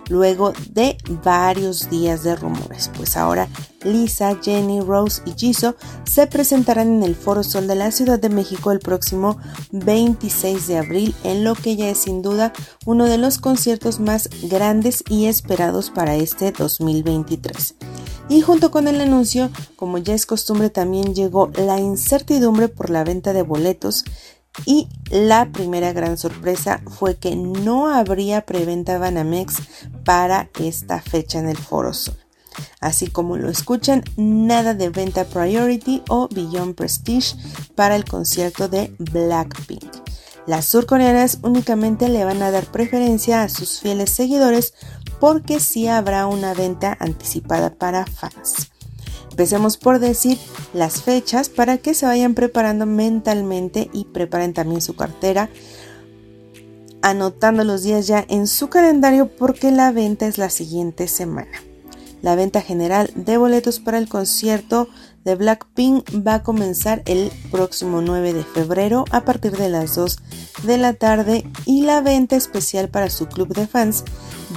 [0.10, 3.50] luego de varios días de rumores, pues ahora
[3.86, 8.30] Lisa, Jenny, Rose y Jisoo se presentarán en el Foro Sol de la Ciudad de
[8.30, 9.38] México el próximo
[9.72, 12.52] 26 de abril, en lo que ya es sin duda
[12.86, 17.76] uno de los conciertos más grandes y esperados para este 2023.
[18.28, 23.04] Y junto con el anuncio, como ya es costumbre, también llegó la incertidumbre por la
[23.04, 24.04] venta de boletos
[24.66, 29.56] y la primera gran sorpresa fue que no habría preventa Banamex
[30.06, 32.25] para esta fecha en el Foro Sol.
[32.80, 37.36] Así como lo escuchan, nada de venta Priority o Beyond Prestige
[37.76, 39.86] para el concierto de Blackpink.
[40.48, 44.74] Las surcoreanas únicamente le van a dar preferencia a sus fieles seguidores
[45.20, 48.72] porque sí habrá una venta anticipada para fans.
[49.32, 50.38] Empecemos por decir
[50.74, 55.50] las fechas para que se vayan preparando mentalmente y preparen también su cartera,
[57.02, 61.62] anotando los días ya en su calendario porque la venta es la siguiente semana.
[62.26, 64.90] La venta general de boletos para el concierto
[65.26, 70.18] de Blackpink va a comenzar el próximo 9 de febrero a partir de las 2
[70.64, 74.06] de la tarde y la venta especial para su club de fans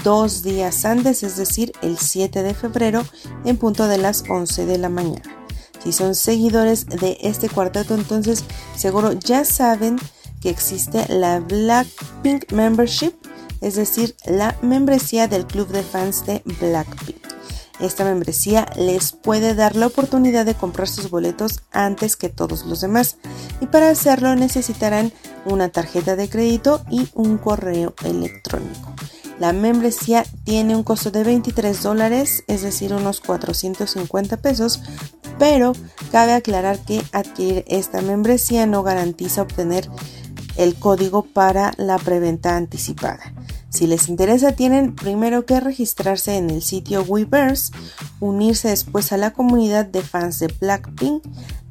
[0.03, 3.05] dos días antes, es decir, el 7 de febrero
[3.45, 5.45] en punto de las 11 de la mañana.
[5.85, 8.45] Si son seguidores de este cuarteto, entonces
[8.77, 9.99] seguro ya saben
[10.41, 13.13] que existe la Blackpink Membership,
[13.61, 17.28] es decir, la membresía del club de fans de Blackpink.
[17.81, 22.81] Esta membresía les puede dar la oportunidad de comprar sus boletos antes que todos los
[22.81, 23.17] demás
[23.61, 25.13] y para hacerlo necesitarán
[25.45, 28.95] una tarjeta de crédito y un correo electrónico.
[29.39, 34.83] La membresía tiene un costo de 23 dólares, es decir, unos 450 pesos,
[35.39, 35.73] pero
[36.11, 39.89] cabe aclarar que adquirir esta membresía no garantiza obtener
[40.57, 43.33] el código para la preventa anticipada.
[43.71, 47.73] Si les interesa, tienen primero que registrarse en el sitio Weverse,
[48.19, 51.23] unirse después a la comunidad de fans de Blackpink,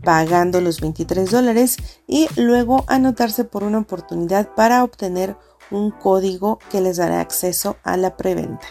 [0.04, 5.36] pagando los 23 dólares y luego anotarse por una oportunidad para obtener
[5.72, 8.66] un código que les dará acceso a la preventa.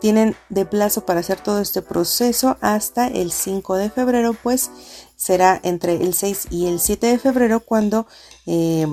[0.00, 4.70] Tienen de plazo para hacer todo este proceso hasta el 5 de febrero, pues
[5.16, 8.06] será entre el 6 y el 7 de febrero cuando
[8.46, 8.86] eh,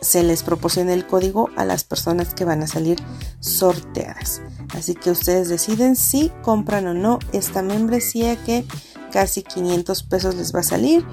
[0.00, 2.98] se les proporcione el código a las personas que van a salir
[3.40, 4.42] sorteadas.
[4.74, 8.64] Así que ustedes deciden si compran o no esta membresía que
[9.12, 11.04] casi 500 pesos les va a salir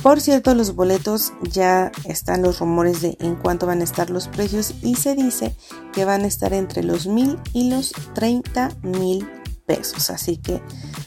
[0.00, 4.26] por cierto, los boletos ya están los rumores de en cuánto van a estar los
[4.26, 5.54] precios y se dice
[5.92, 9.28] que van a estar entre los mil y los 30 mil
[9.66, 10.10] pesos.
[10.10, 10.62] Así que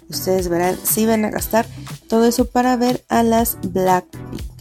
[0.08, 1.65] ustedes verán si van a gastar
[2.08, 4.55] todo eso para ver a las Blackpink.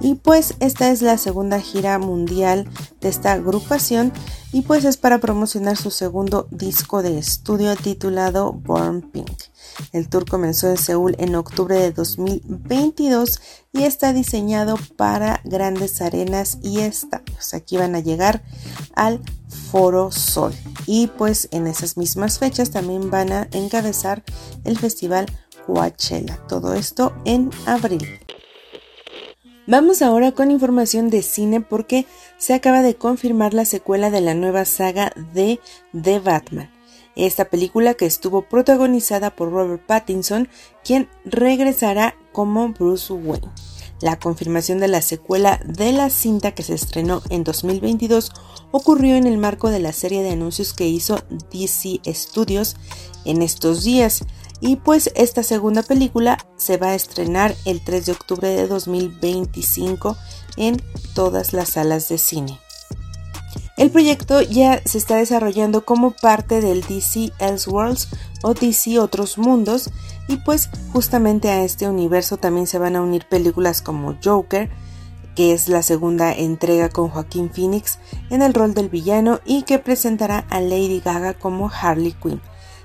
[0.00, 2.68] Y pues esta es la segunda gira mundial
[3.00, 4.12] de esta agrupación
[4.52, 9.30] y pues es para promocionar su segundo disco de estudio titulado Born Pink.
[9.92, 13.40] El tour comenzó en Seúl en octubre de 2022
[13.72, 17.54] y está diseñado para grandes arenas y estadios.
[17.54, 18.42] Aquí van a llegar
[18.94, 19.20] al
[19.70, 20.52] Foro Sol
[20.86, 24.22] y pues en esas mismas fechas también van a encabezar
[24.64, 25.26] el festival
[25.66, 26.38] Coachella.
[26.46, 28.23] Todo esto en abril.
[29.66, 32.06] Vamos ahora con información de cine porque
[32.36, 35.58] se acaba de confirmar la secuela de la nueva saga de
[35.98, 36.70] The Batman.
[37.16, 40.48] Esta película que estuvo protagonizada por Robert Pattinson,
[40.84, 43.48] quien regresará como Bruce Wayne.
[44.02, 48.32] La confirmación de la secuela de la cinta que se estrenó en 2022
[48.70, 52.76] ocurrió en el marco de la serie de anuncios que hizo DC Studios
[53.24, 54.24] en estos días.
[54.60, 60.16] Y pues esta segunda película se va a estrenar el 3 de octubre de 2025
[60.56, 60.82] en
[61.14, 62.60] todas las salas de cine.
[63.76, 68.08] El proyecto ya se está desarrollando como parte del DC Elseworlds
[68.42, 69.90] o DC Otros Mundos
[70.28, 74.70] y pues justamente a este universo también se van a unir películas como Joker,
[75.34, 77.98] que es la segunda entrega con Joaquín Phoenix
[78.30, 82.40] en el rol del villano y que presentará a Lady Gaga como Harley Quinn.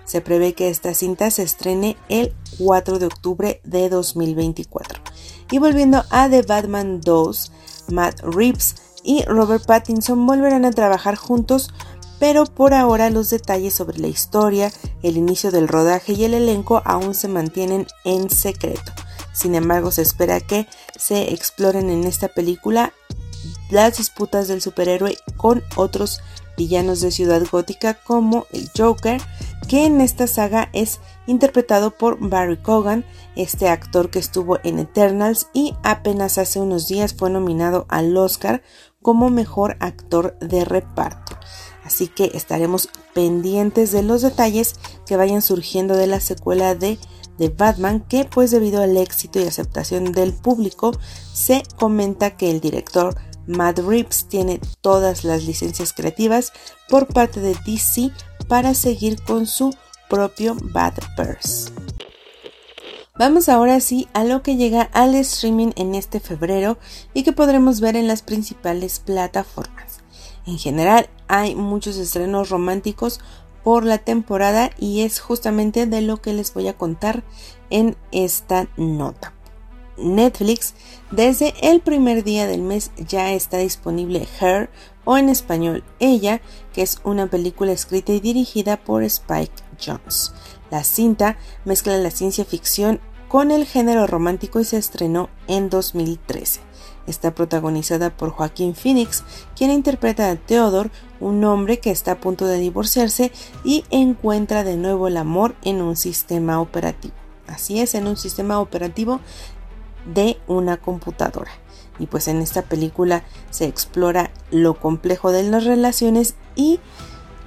[0.09, 5.03] Se prevé que esta cinta se estrene el 4 de octubre de 2024.
[5.51, 7.51] Y volviendo a The Batman 2,
[7.89, 11.69] Matt Reeves y Robert Pattinson volverán a trabajar juntos,
[12.17, 14.71] pero por ahora los detalles sobre la historia,
[15.03, 18.91] el inicio del rodaje y el elenco aún se mantienen en secreto.
[19.31, 20.65] Sin embargo, se espera que
[20.97, 22.93] se exploren en esta película
[23.69, 26.19] las disputas del superhéroe con otros
[26.59, 29.21] villanos de Ciudad Gótica como el Joker,
[29.69, 33.05] que en esta saga es interpretado por Barry Cogan,
[33.37, 38.61] este actor que estuvo en Eternals y apenas hace unos días fue nominado al Oscar
[39.01, 41.37] como mejor actor de reparto.
[41.85, 44.75] Así que estaremos pendientes de los detalles
[45.07, 46.99] que vayan surgiendo de la secuela de
[47.39, 50.91] de Batman que pues debido al éxito y aceptación del público
[51.33, 53.15] se comenta que el director
[53.49, 56.53] Matt Reeves tiene todas las licencias creativas
[56.87, 58.11] por parte de DC
[58.47, 59.73] para seguir con su
[60.07, 61.71] propio Batverse.
[63.17, 66.77] Vamos ahora sí a lo que llega al streaming en este febrero
[67.15, 70.01] y que podremos ver en las principales plataformas.
[70.45, 73.19] En general hay muchos estrenos románticos
[73.63, 77.23] por la temporada y es justamente de lo que les voy a contar
[77.71, 79.33] en esta nota.
[80.01, 80.73] Netflix
[81.11, 84.69] desde el primer día del mes ya está disponible Her
[85.05, 86.41] o en español Ella,
[86.73, 90.33] que es una película escrita y dirigida por Spike Jones.
[90.69, 96.61] La cinta mezcla la ciencia ficción con el género romántico y se estrenó en 2013.
[97.07, 99.23] Está protagonizada por Joaquín Phoenix,
[99.55, 103.31] quien interpreta a Theodore, un hombre que está a punto de divorciarse
[103.63, 107.15] y encuentra de nuevo el amor en un sistema operativo.
[107.47, 109.21] Así es, en un sistema operativo
[110.05, 111.51] de una computadora.
[111.99, 116.79] Y pues en esta película se explora lo complejo de las relaciones y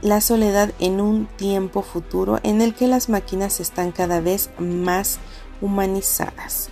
[0.03, 5.19] la soledad en un tiempo futuro en el que las máquinas están cada vez más
[5.61, 6.69] humanizadas.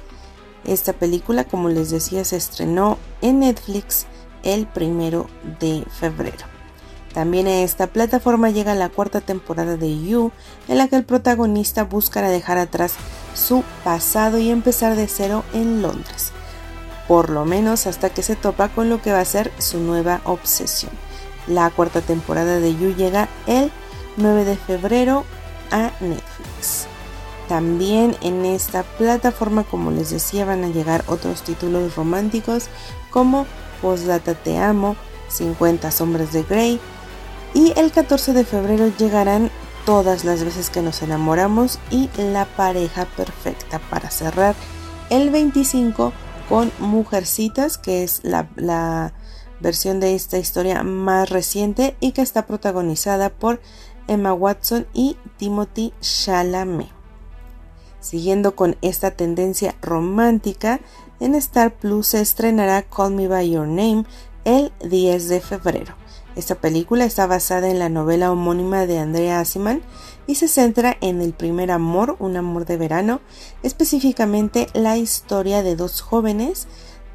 [0.65, 4.07] Esta película, como les decía, se estrenó en Netflix
[4.43, 5.27] el primero
[5.61, 6.60] de febrero.
[7.13, 10.31] También a esta plataforma llega la cuarta temporada de You,
[10.69, 12.95] en la que el protagonista busca dejar atrás
[13.35, 16.33] su pasado y empezar de cero en Londres,
[17.09, 20.21] por lo menos hasta que se topa con lo que va a ser su nueva
[20.25, 20.93] obsesión.
[21.49, 23.73] La cuarta temporada de You llega el
[24.17, 25.25] 9 de febrero
[25.73, 26.87] a Netflix.
[27.49, 32.69] También en esta plataforma, como les decía, van a llegar otros títulos románticos
[33.11, 33.47] como
[33.83, 34.95] Postdata Te Amo,
[35.29, 36.81] 50 Sombras de Grey.
[37.55, 39.51] Y el 14 de febrero llegarán
[39.85, 44.55] todas las veces que nos enamoramos y la pareja perfecta para cerrar
[45.11, 46.13] el 25
[46.49, 49.13] con Mujercitas, que es la,
[49.61, 53.61] versión de esta historia más reciente y que está protagonizada por
[54.09, 56.89] Emma Watson y Timothy Chalamet.
[58.01, 60.81] Siguiendo con esta tendencia romántica,
[61.21, 64.07] en Star Plus se estrenará Call Me By Your Name
[64.45, 65.95] el 10 de febrero.
[66.41, 69.83] Esta película está basada en la novela homónima de Andrea Asiman
[70.27, 73.21] y se centra en el primer amor, un amor de verano,
[73.63, 76.67] específicamente la historia de dos jóvenes,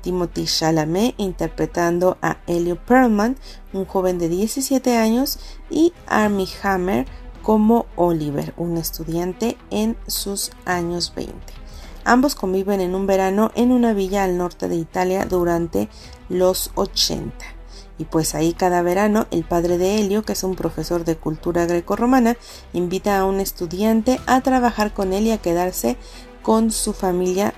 [0.02, 3.36] Timothy Chalamet interpretando a Elio Perlman,
[3.74, 5.40] un joven de 17 años,
[5.72, 7.08] y Armie Hammer
[7.42, 11.34] como Oliver, un estudiante en sus años 20.
[12.04, 15.90] Ambos conviven en un verano en una villa al norte de Italia durante
[16.30, 17.55] los 80.
[17.98, 21.66] Y pues ahí cada verano el padre de Helio, que es un profesor de cultura
[21.66, 22.38] grecorromana,
[22.74, 25.98] invita a un estudiante a trabajar con él y a quedarse
[26.42, 27.54] con su familia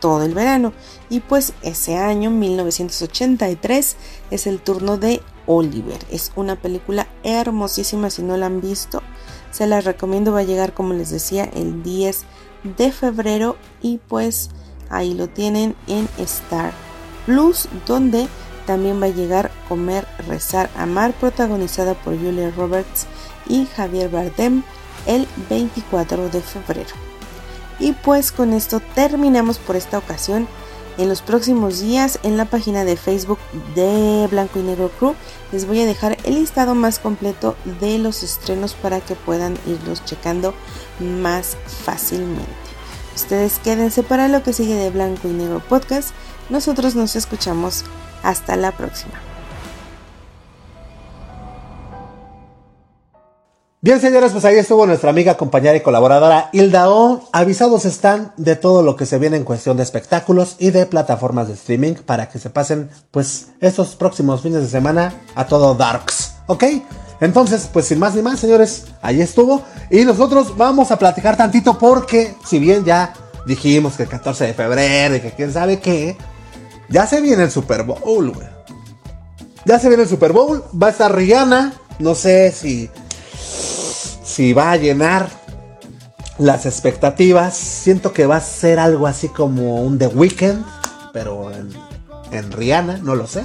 [0.00, 0.72] todo el verano.
[1.10, 3.96] Y pues ese año, 1983,
[4.30, 5.98] es el turno de Oliver.
[6.10, 9.02] Es una película hermosísima si no la han visto.
[9.50, 12.24] Se la recomiendo, va a llegar como les decía el 10
[12.76, 14.50] de febrero y pues
[14.88, 16.72] ahí lo tienen en Star
[17.26, 18.28] Plus donde
[18.66, 23.06] también va a llegar Comer, Rezar, Amar protagonizada por Julia Roberts
[23.48, 24.62] y Javier Bardem
[25.06, 26.94] el 24 de febrero.
[27.78, 30.46] Y pues con esto terminamos por esta ocasión
[30.98, 33.38] en los próximos días en la página de Facebook
[33.74, 35.14] de Blanco y Negro Crew
[35.50, 40.04] les voy a dejar el listado más completo de los estrenos para que puedan irlos
[40.04, 40.52] checando
[41.00, 42.44] más fácilmente.
[43.14, 46.10] Ustedes quédense para lo que sigue de Blanco y Negro Podcast.
[46.50, 47.84] Nosotros nos escuchamos.
[48.22, 49.14] Hasta la próxima.
[53.82, 57.22] Bien, señores, pues ahí estuvo nuestra amiga, compañera y colaboradora Hilda O.
[57.32, 61.48] Avisados están de todo lo que se viene en cuestión de espectáculos y de plataformas
[61.48, 66.34] de streaming para que se pasen, pues, estos próximos fines de semana a todo Darks,
[66.46, 66.64] ¿ok?
[67.22, 69.62] Entonces, pues sin más ni más, señores, ahí estuvo.
[69.90, 73.14] Y nosotros vamos a platicar tantito porque, si bien ya
[73.46, 76.18] dijimos que el 14 de febrero y que quién sabe qué,
[76.90, 78.48] ya se viene el Super Bowl, güey.
[79.64, 82.90] Ya se viene el Super Bowl, va a estar Rihanna, no sé si
[84.30, 85.28] si va a llenar
[86.38, 87.56] las expectativas.
[87.56, 90.64] Siento que va a ser algo así como un The Weeknd,
[91.12, 91.50] pero
[92.32, 93.44] en, Rihanna, no lo sé.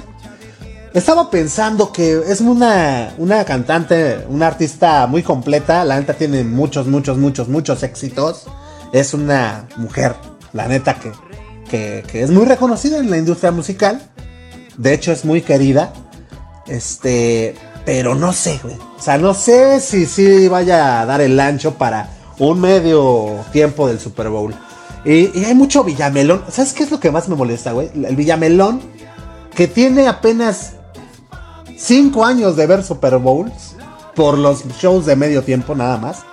[0.94, 5.84] Estaba pensando que es una, una cantante, una artista muy completa.
[5.84, 8.46] La neta tiene muchos, muchos, muchos, muchos éxitos.
[8.92, 10.14] Es una mujer,
[10.54, 11.12] la neta, que,
[11.70, 14.00] que, es muy reconocida en la industria musical.
[14.76, 15.92] De hecho, es muy querida.
[16.66, 17.54] Este,
[17.84, 18.76] pero no sé, güey.
[18.98, 23.88] O sea, no sé si sí vaya a dar el ancho para un medio tiempo
[23.88, 24.54] del Super Bowl.
[25.04, 26.42] Y, hay mucho Villamelón.
[26.50, 27.90] ¿Sabes qué es lo que más me molesta, güey?
[27.94, 28.80] El Villamelón,
[29.54, 30.72] que tiene apenas
[31.76, 33.76] 5 años de ver Super Bowls
[34.14, 36.24] por los shows de medio tiempo nada más.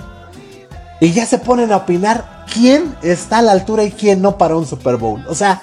[1.04, 4.56] Y ya se ponen a opinar quién está a la altura y quién no para
[4.56, 5.22] un Super Bowl.
[5.28, 5.62] O sea,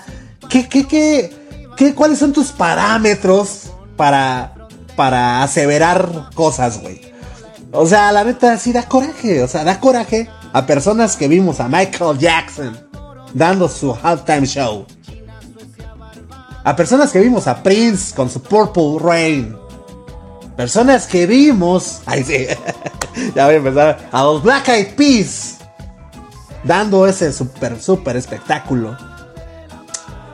[0.51, 1.35] ¿qué, qué, qué,
[1.79, 4.53] qué, cuáles son tus parámetros para,
[4.97, 7.01] para aseverar cosas, güey.
[7.73, 11.59] O sea, la neta sí da coraje, o sea, da coraje a personas que vimos
[11.59, 12.79] a Michael Jackson
[13.33, 14.85] dando su halftime show.
[16.65, 19.57] A personas que vimos a Prince con su Purple Rain.
[20.61, 22.03] Personas que vimos.
[22.05, 22.47] Ay, sí.
[23.35, 24.09] ya voy a empezar.
[24.13, 25.57] A los Black Eyed Peas.
[26.65, 28.95] Dando ese super, super espectáculo.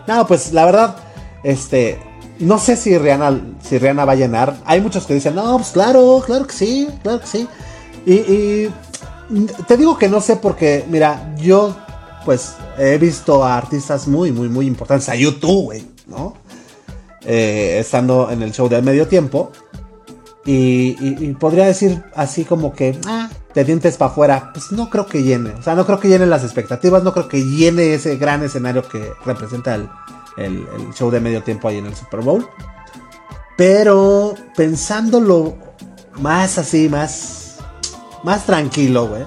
[0.08, 0.96] No, pues la verdad.
[1.44, 2.00] Este
[2.40, 4.56] no sé si Rihanna, si Rihanna va a llenar.
[4.64, 7.48] Hay muchos que dicen, no, pues claro, claro que sí, claro que sí.
[8.04, 8.66] Y,
[9.68, 11.76] te digo que no sé porque, mira, yo
[12.24, 16.34] pues he visto a artistas muy, muy, muy importantes, a YouTube, güey, ¿no?
[17.24, 19.52] Eh, estando en el show de medio tiempo.
[20.46, 25.24] Y, podría decir así como que, ah, de dientes para afuera, pues no creo que
[25.24, 25.50] llene.
[25.50, 28.86] O sea, no creo que llene las expectativas, no creo que llene ese gran escenario
[28.86, 29.88] que representa el,
[30.36, 32.46] el, show de medio tiempo ahí en el Super Bowl.
[33.56, 35.56] Pero pensándolo
[36.20, 37.56] más así, más,
[38.22, 39.24] más tranquilo, güey.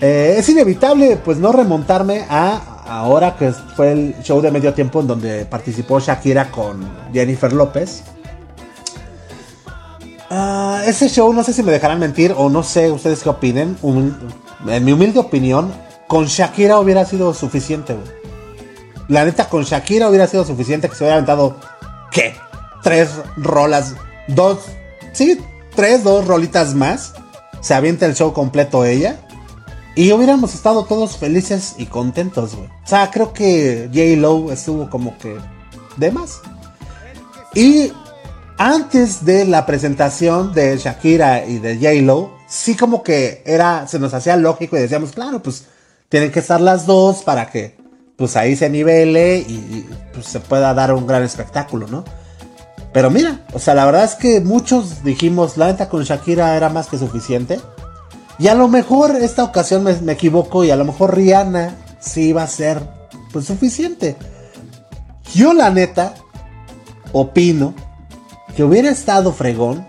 [0.00, 5.00] Eh, es inevitable, pues, no remontarme a ahora que fue el show de medio tiempo
[5.00, 8.02] en donde participó Shakira con Jennifer López.
[10.30, 13.78] Ah, ese show, no sé si me dejarán mentir o no sé ustedes qué opinen.
[14.66, 15.72] en mi humilde opinión,
[16.06, 18.18] con Shakira hubiera sido suficiente, güey.
[19.08, 21.56] La neta, con Shakira hubiera sido suficiente que se hubiera aventado,
[22.10, 22.34] ¿qué?
[22.82, 23.94] Tres rolas,
[24.28, 24.58] dos,
[25.12, 25.40] sí,
[25.74, 27.14] tres, dos rolitas más.
[27.60, 29.18] Se avienta el show completo ella.
[29.94, 32.68] Y hubiéramos estado todos felices y contentos, güey.
[32.68, 34.20] O sea, creo que J.
[34.20, 35.36] Lo estuvo como que
[35.96, 36.40] de más.
[37.54, 37.92] Y
[38.58, 42.02] antes de la presentación de Shakira y de J.
[42.02, 45.64] Lo, sí como que era, se nos hacía lógico y decíamos, claro, pues
[46.08, 47.76] tienen que estar las dos para que
[48.16, 52.04] pues ahí se nivele y, pues se pueda dar un gran espectáculo, ¿no?
[52.92, 56.68] Pero mira, o sea, la verdad es que muchos dijimos, la neta con Shakira era
[56.68, 57.60] más que suficiente.
[58.40, 62.42] Y a lo mejor esta ocasión me, equivoco y a lo mejor Rihanna sí iba
[62.42, 62.82] a ser
[63.32, 64.16] pues suficiente.
[65.32, 66.14] Yo la neta
[67.12, 67.74] opino
[68.58, 69.86] que hubiera estado fregón.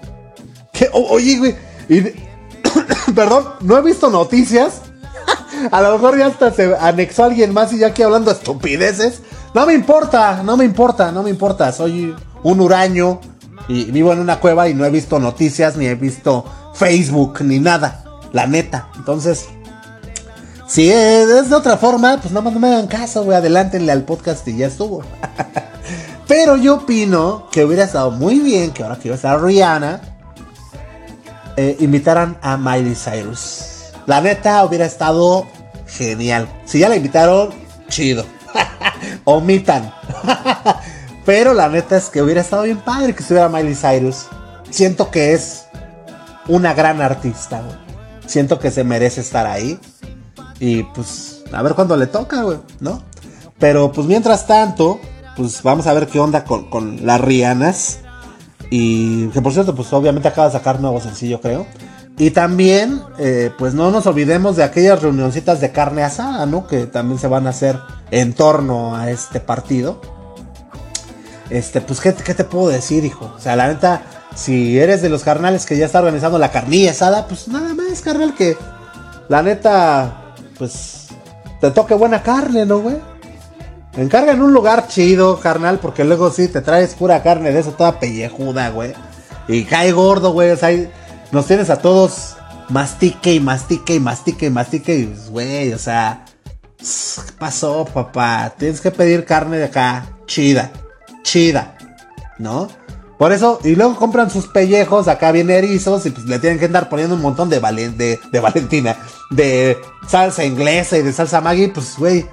[0.93, 1.55] Oye, güey,
[3.15, 4.81] perdón, no he visto noticias
[5.71, 9.23] a lo mejor ya hasta se anexó a alguien más y ya aquí hablando estupideces.
[9.55, 11.71] No me importa, no me importa, no me importa.
[11.71, 13.19] Soy un huraño
[13.67, 16.45] y vivo en una cueva y no he visto noticias, ni he visto
[16.75, 18.03] Facebook, ni nada.
[18.33, 18.89] La neta.
[18.97, 19.47] Entonces,
[20.67, 23.35] si es de otra forma, pues nada más no me hagan caso, güey.
[23.35, 25.01] Adelántenle al podcast y ya estuvo.
[26.29, 29.99] Pero yo opino que hubiera estado muy bien que ahora que iba a estar Rihanna,
[31.57, 33.91] eh, invitaran a Miley Cyrus.
[34.05, 35.47] La neta hubiera estado
[35.87, 36.47] genial.
[36.65, 37.49] Si ya la invitaron,
[37.87, 38.25] chido.
[39.23, 39.91] Omitan.
[41.25, 44.27] Pero la neta es que hubiera estado bien padre que estuviera Miley Cyrus.
[44.69, 45.65] Siento que es
[46.47, 47.75] una gran artista, güey.
[48.27, 49.79] Siento que se merece estar ahí.
[50.59, 53.01] Y pues, a ver cuándo le toca, güey, ¿no?
[53.57, 54.99] Pero pues mientras tanto,
[55.39, 57.99] pues vamos a ver qué onda con, con las Rianas.
[58.69, 61.65] Y que por cierto, pues obviamente acaba de sacar nuevo sencillo, creo.
[62.17, 66.67] Y también, eh, pues no nos olvidemos de aquellas reunioncitas de carne asada, ¿no?
[66.67, 67.79] Que también se van a hacer
[68.11, 70.01] en torno a este partido.
[71.49, 73.33] Este, pues, ¿qué, te puedo decir, hijo?
[73.37, 74.01] O sea, la neta,
[74.35, 78.01] si eres de los carnales que ya está organizando la carnilla asada, pues nada más,
[78.01, 78.57] carnal, que
[79.29, 81.07] la neta, pues
[81.61, 82.97] te toque buena carne, ¿no, güey?
[83.93, 87.71] Encarga en un lugar chido, carnal, porque luego sí te traes pura carne de eso
[87.71, 88.93] toda pellejuda, güey.
[89.47, 90.51] Y cae gordo, güey.
[90.51, 90.69] O sea,
[91.31, 92.35] nos tienes a todos
[92.69, 94.95] mastique y mastique y mastique y mastique.
[94.95, 96.25] Y, pues, güey, o sea,
[96.77, 98.53] ¿qué pasó, papá?
[98.57, 100.71] Tienes que pedir carne de acá, chida,
[101.23, 101.75] chida,
[102.37, 102.69] ¿no?
[103.17, 106.65] Por eso, y luego compran sus pellejos acá bien erizos y pues le tienen que
[106.65, 108.95] andar poniendo un montón de, de, de Valentina,
[109.29, 109.77] de
[110.07, 112.25] salsa inglesa y de salsa Maggi, pues güey,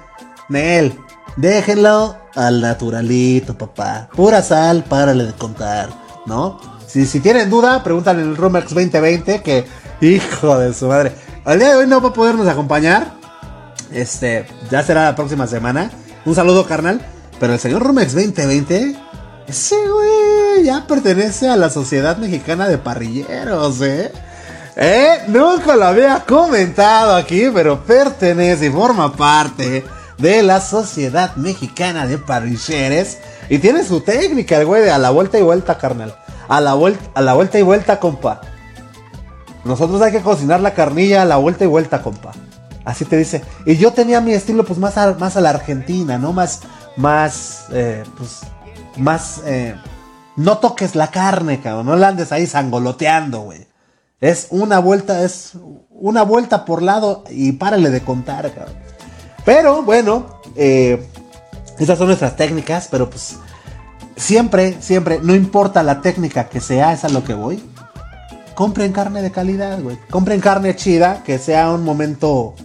[0.47, 0.97] Nel,
[1.37, 4.09] déjenlo al naturalito, papá.
[4.13, 5.89] Pura sal, párale de contar,
[6.25, 6.59] ¿no?
[6.85, 9.65] Si, si tienen duda, preguntan en el Rumex 2020 que,
[10.01, 11.13] hijo de su madre,
[11.45, 13.13] al día de hoy no va a podernos acompañar.
[13.91, 15.89] Este, ya será la próxima semana.
[16.25, 16.99] Un saludo, carnal.
[17.39, 19.07] Pero el señor Rumex 2020
[19.47, 24.11] ese güey ya pertenece a la Sociedad Mexicana de Parrilleros, ¿eh?
[24.75, 25.21] ¿Eh?
[25.29, 29.85] Nunca lo había comentado aquí, pero pertenece y forma parte
[30.17, 33.17] de la Sociedad Mexicana de Parrilleros.
[33.49, 36.15] Y tiene su técnica, el güey, de a la vuelta y vuelta, carnal.
[36.47, 38.41] A la, vuelta, a la vuelta y vuelta, compa.
[39.63, 42.31] Nosotros hay que cocinar la carnilla a la vuelta y vuelta, compa.
[42.85, 43.43] Así te dice.
[43.65, 46.33] Y yo tenía mi estilo, pues, más a, más a la Argentina, ¿no?
[46.33, 46.61] Más,
[46.95, 48.41] más, eh, pues,
[48.97, 49.41] más...
[49.45, 49.75] Eh,
[50.37, 51.87] no toques la carne, cabrón.
[51.87, 53.67] No la andes ahí sangoloteando, güey.
[54.21, 55.53] Es una vuelta, es
[55.89, 58.86] una vuelta por lado y párale de contar, cabrón.
[59.47, 61.01] Pero bueno, eh,
[61.79, 63.37] esas son nuestras técnicas, pero pues
[64.17, 67.63] siempre, siempre, no importa la técnica que sea, es a lo que voy.
[68.55, 69.97] Compren carne de calidad, güey.
[70.09, 72.55] Compren carne chida, que sea un momento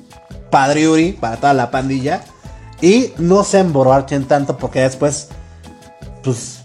[0.51, 2.23] padriuri para toda la pandilla.
[2.81, 5.29] Y no se emborrachen tanto porque después
[6.25, 6.63] pues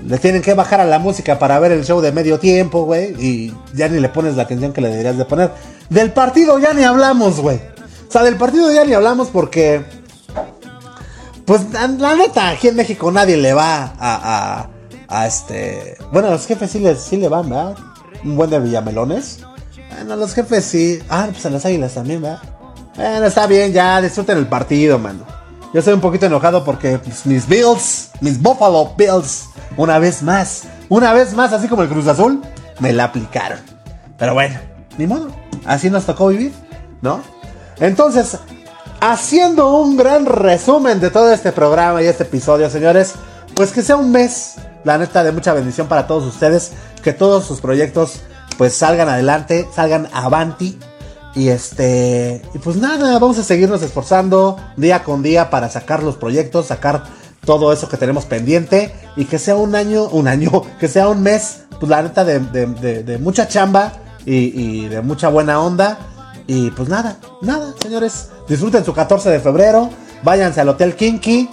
[0.00, 3.16] le tienen que bajar a la música para ver el show de medio tiempo, güey.
[3.18, 5.50] Y ya ni le pones la atención que le deberías de poner.
[5.90, 7.74] Del partido ya ni hablamos, güey.
[8.08, 9.84] O sea, del partido ya ni hablamos porque...
[11.44, 14.68] Pues la, neta, aquí en México nadie le va a,
[15.08, 15.96] a, este...
[16.12, 17.76] Bueno, a los jefes sí, les, sí le van, ¿verdad?
[18.24, 19.40] Un buen de Villamelones.
[19.90, 20.98] Bueno, los jefes sí.
[21.08, 22.40] Ah, pues a las águilas también, ¿verdad?
[22.96, 25.24] Bueno, está bien, ya disfruten el partido, mano.
[25.72, 30.62] Yo estoy un poquito enojado porque pues, mis Bills, mis Buffalo Bills, una vez más,
[30.88, 32.40] una vez más, así como el Cruz Azul,
[32.78, 33.58] me la aplicaron.
[34.16, 34.58] Pero bueno,
[34.96, 35.28] ni modo,
[35.66, 36.52] así nos tocó vivir,
[37.02, 37.20] ¿no?
[37.78, 38.38] Entonces,
[39.00, 43.14] haciendo un gran resumen de todo este programa y este episodio, señores,
[43.54, 44.54] pues que sea un mes,
[44.84, 46.72] la neta, de mucha bendición para todos ustedes,
[47.02, 48.20] que todos sus proyectos
[48.58, 50.78] pues salgan adelante, salgan avanti
[51.34, 56.16] y este, y pues nada, vamos a seguirnos esforzando día con día para sacar los
[56.16, 57.04] proyectos, sacar
[57.44, 60.50] todo eso que tenemos pendiente y que sea un año, un año,
[60.80, 63.92] que sea un mes, pues la neta de, mucha chamba
[64.24, 65.98] y, de mucha buena onda.
[66.46, 69.90] Y pues nada, nada, señores, disfruten su 14 de febrero,
[70.22, 71.50] váyanse al Hotel Kinky,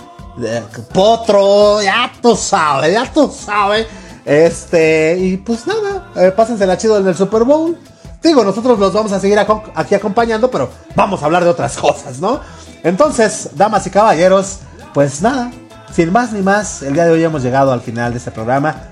[0.93, 3.87] Potro, ya tú sabes, ya tú sabes.
[4.25, 7.77] Este, y pues nada, eh, pásense la chido en el Super Bowl.
[8.21, 12.19] Digo, nosotros los vamos a seguir aquí acompañando, pero vamos a hablar de otras cosas,
[12.19, 12.39] ¿no?
[12.83, 14.59] Entonces, damas y caballeros,
[14.93, 15.51] pues nada,
[15.93, 18.89] sin más ni más, el día de hoy hemos llegado al final de este programa.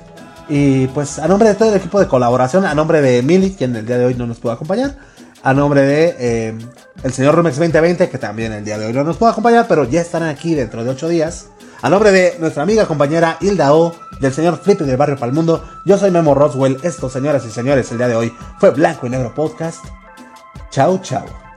[0.50, 3.76] Y pues a nombre de todo el equipo de colaboración, a nombre de Mili, quien
[3.76, 4.96] el día de hoy no nos pudo acompañar,
[5.44, 6.58] a nombre de eh,
[7.04, 9.86] el señor Rumex 2020, que también el día de hoy no nos pudo acompañar, pero
[9.86, 11.48] ya estarán aquí dentro de ocho días.
[11.82, 15.98] A nombre de nuestra amiga compañera Hilda O, del señor Flippy del Barrio Palmundo, yo
[15.98, 16.78] soy Memo Roswell.
[16.84, 19.84] Esto, señoras y señores, el día de hoy fue Blanco y Negro Podcast.
[20.70, 21.51] Chao, chao.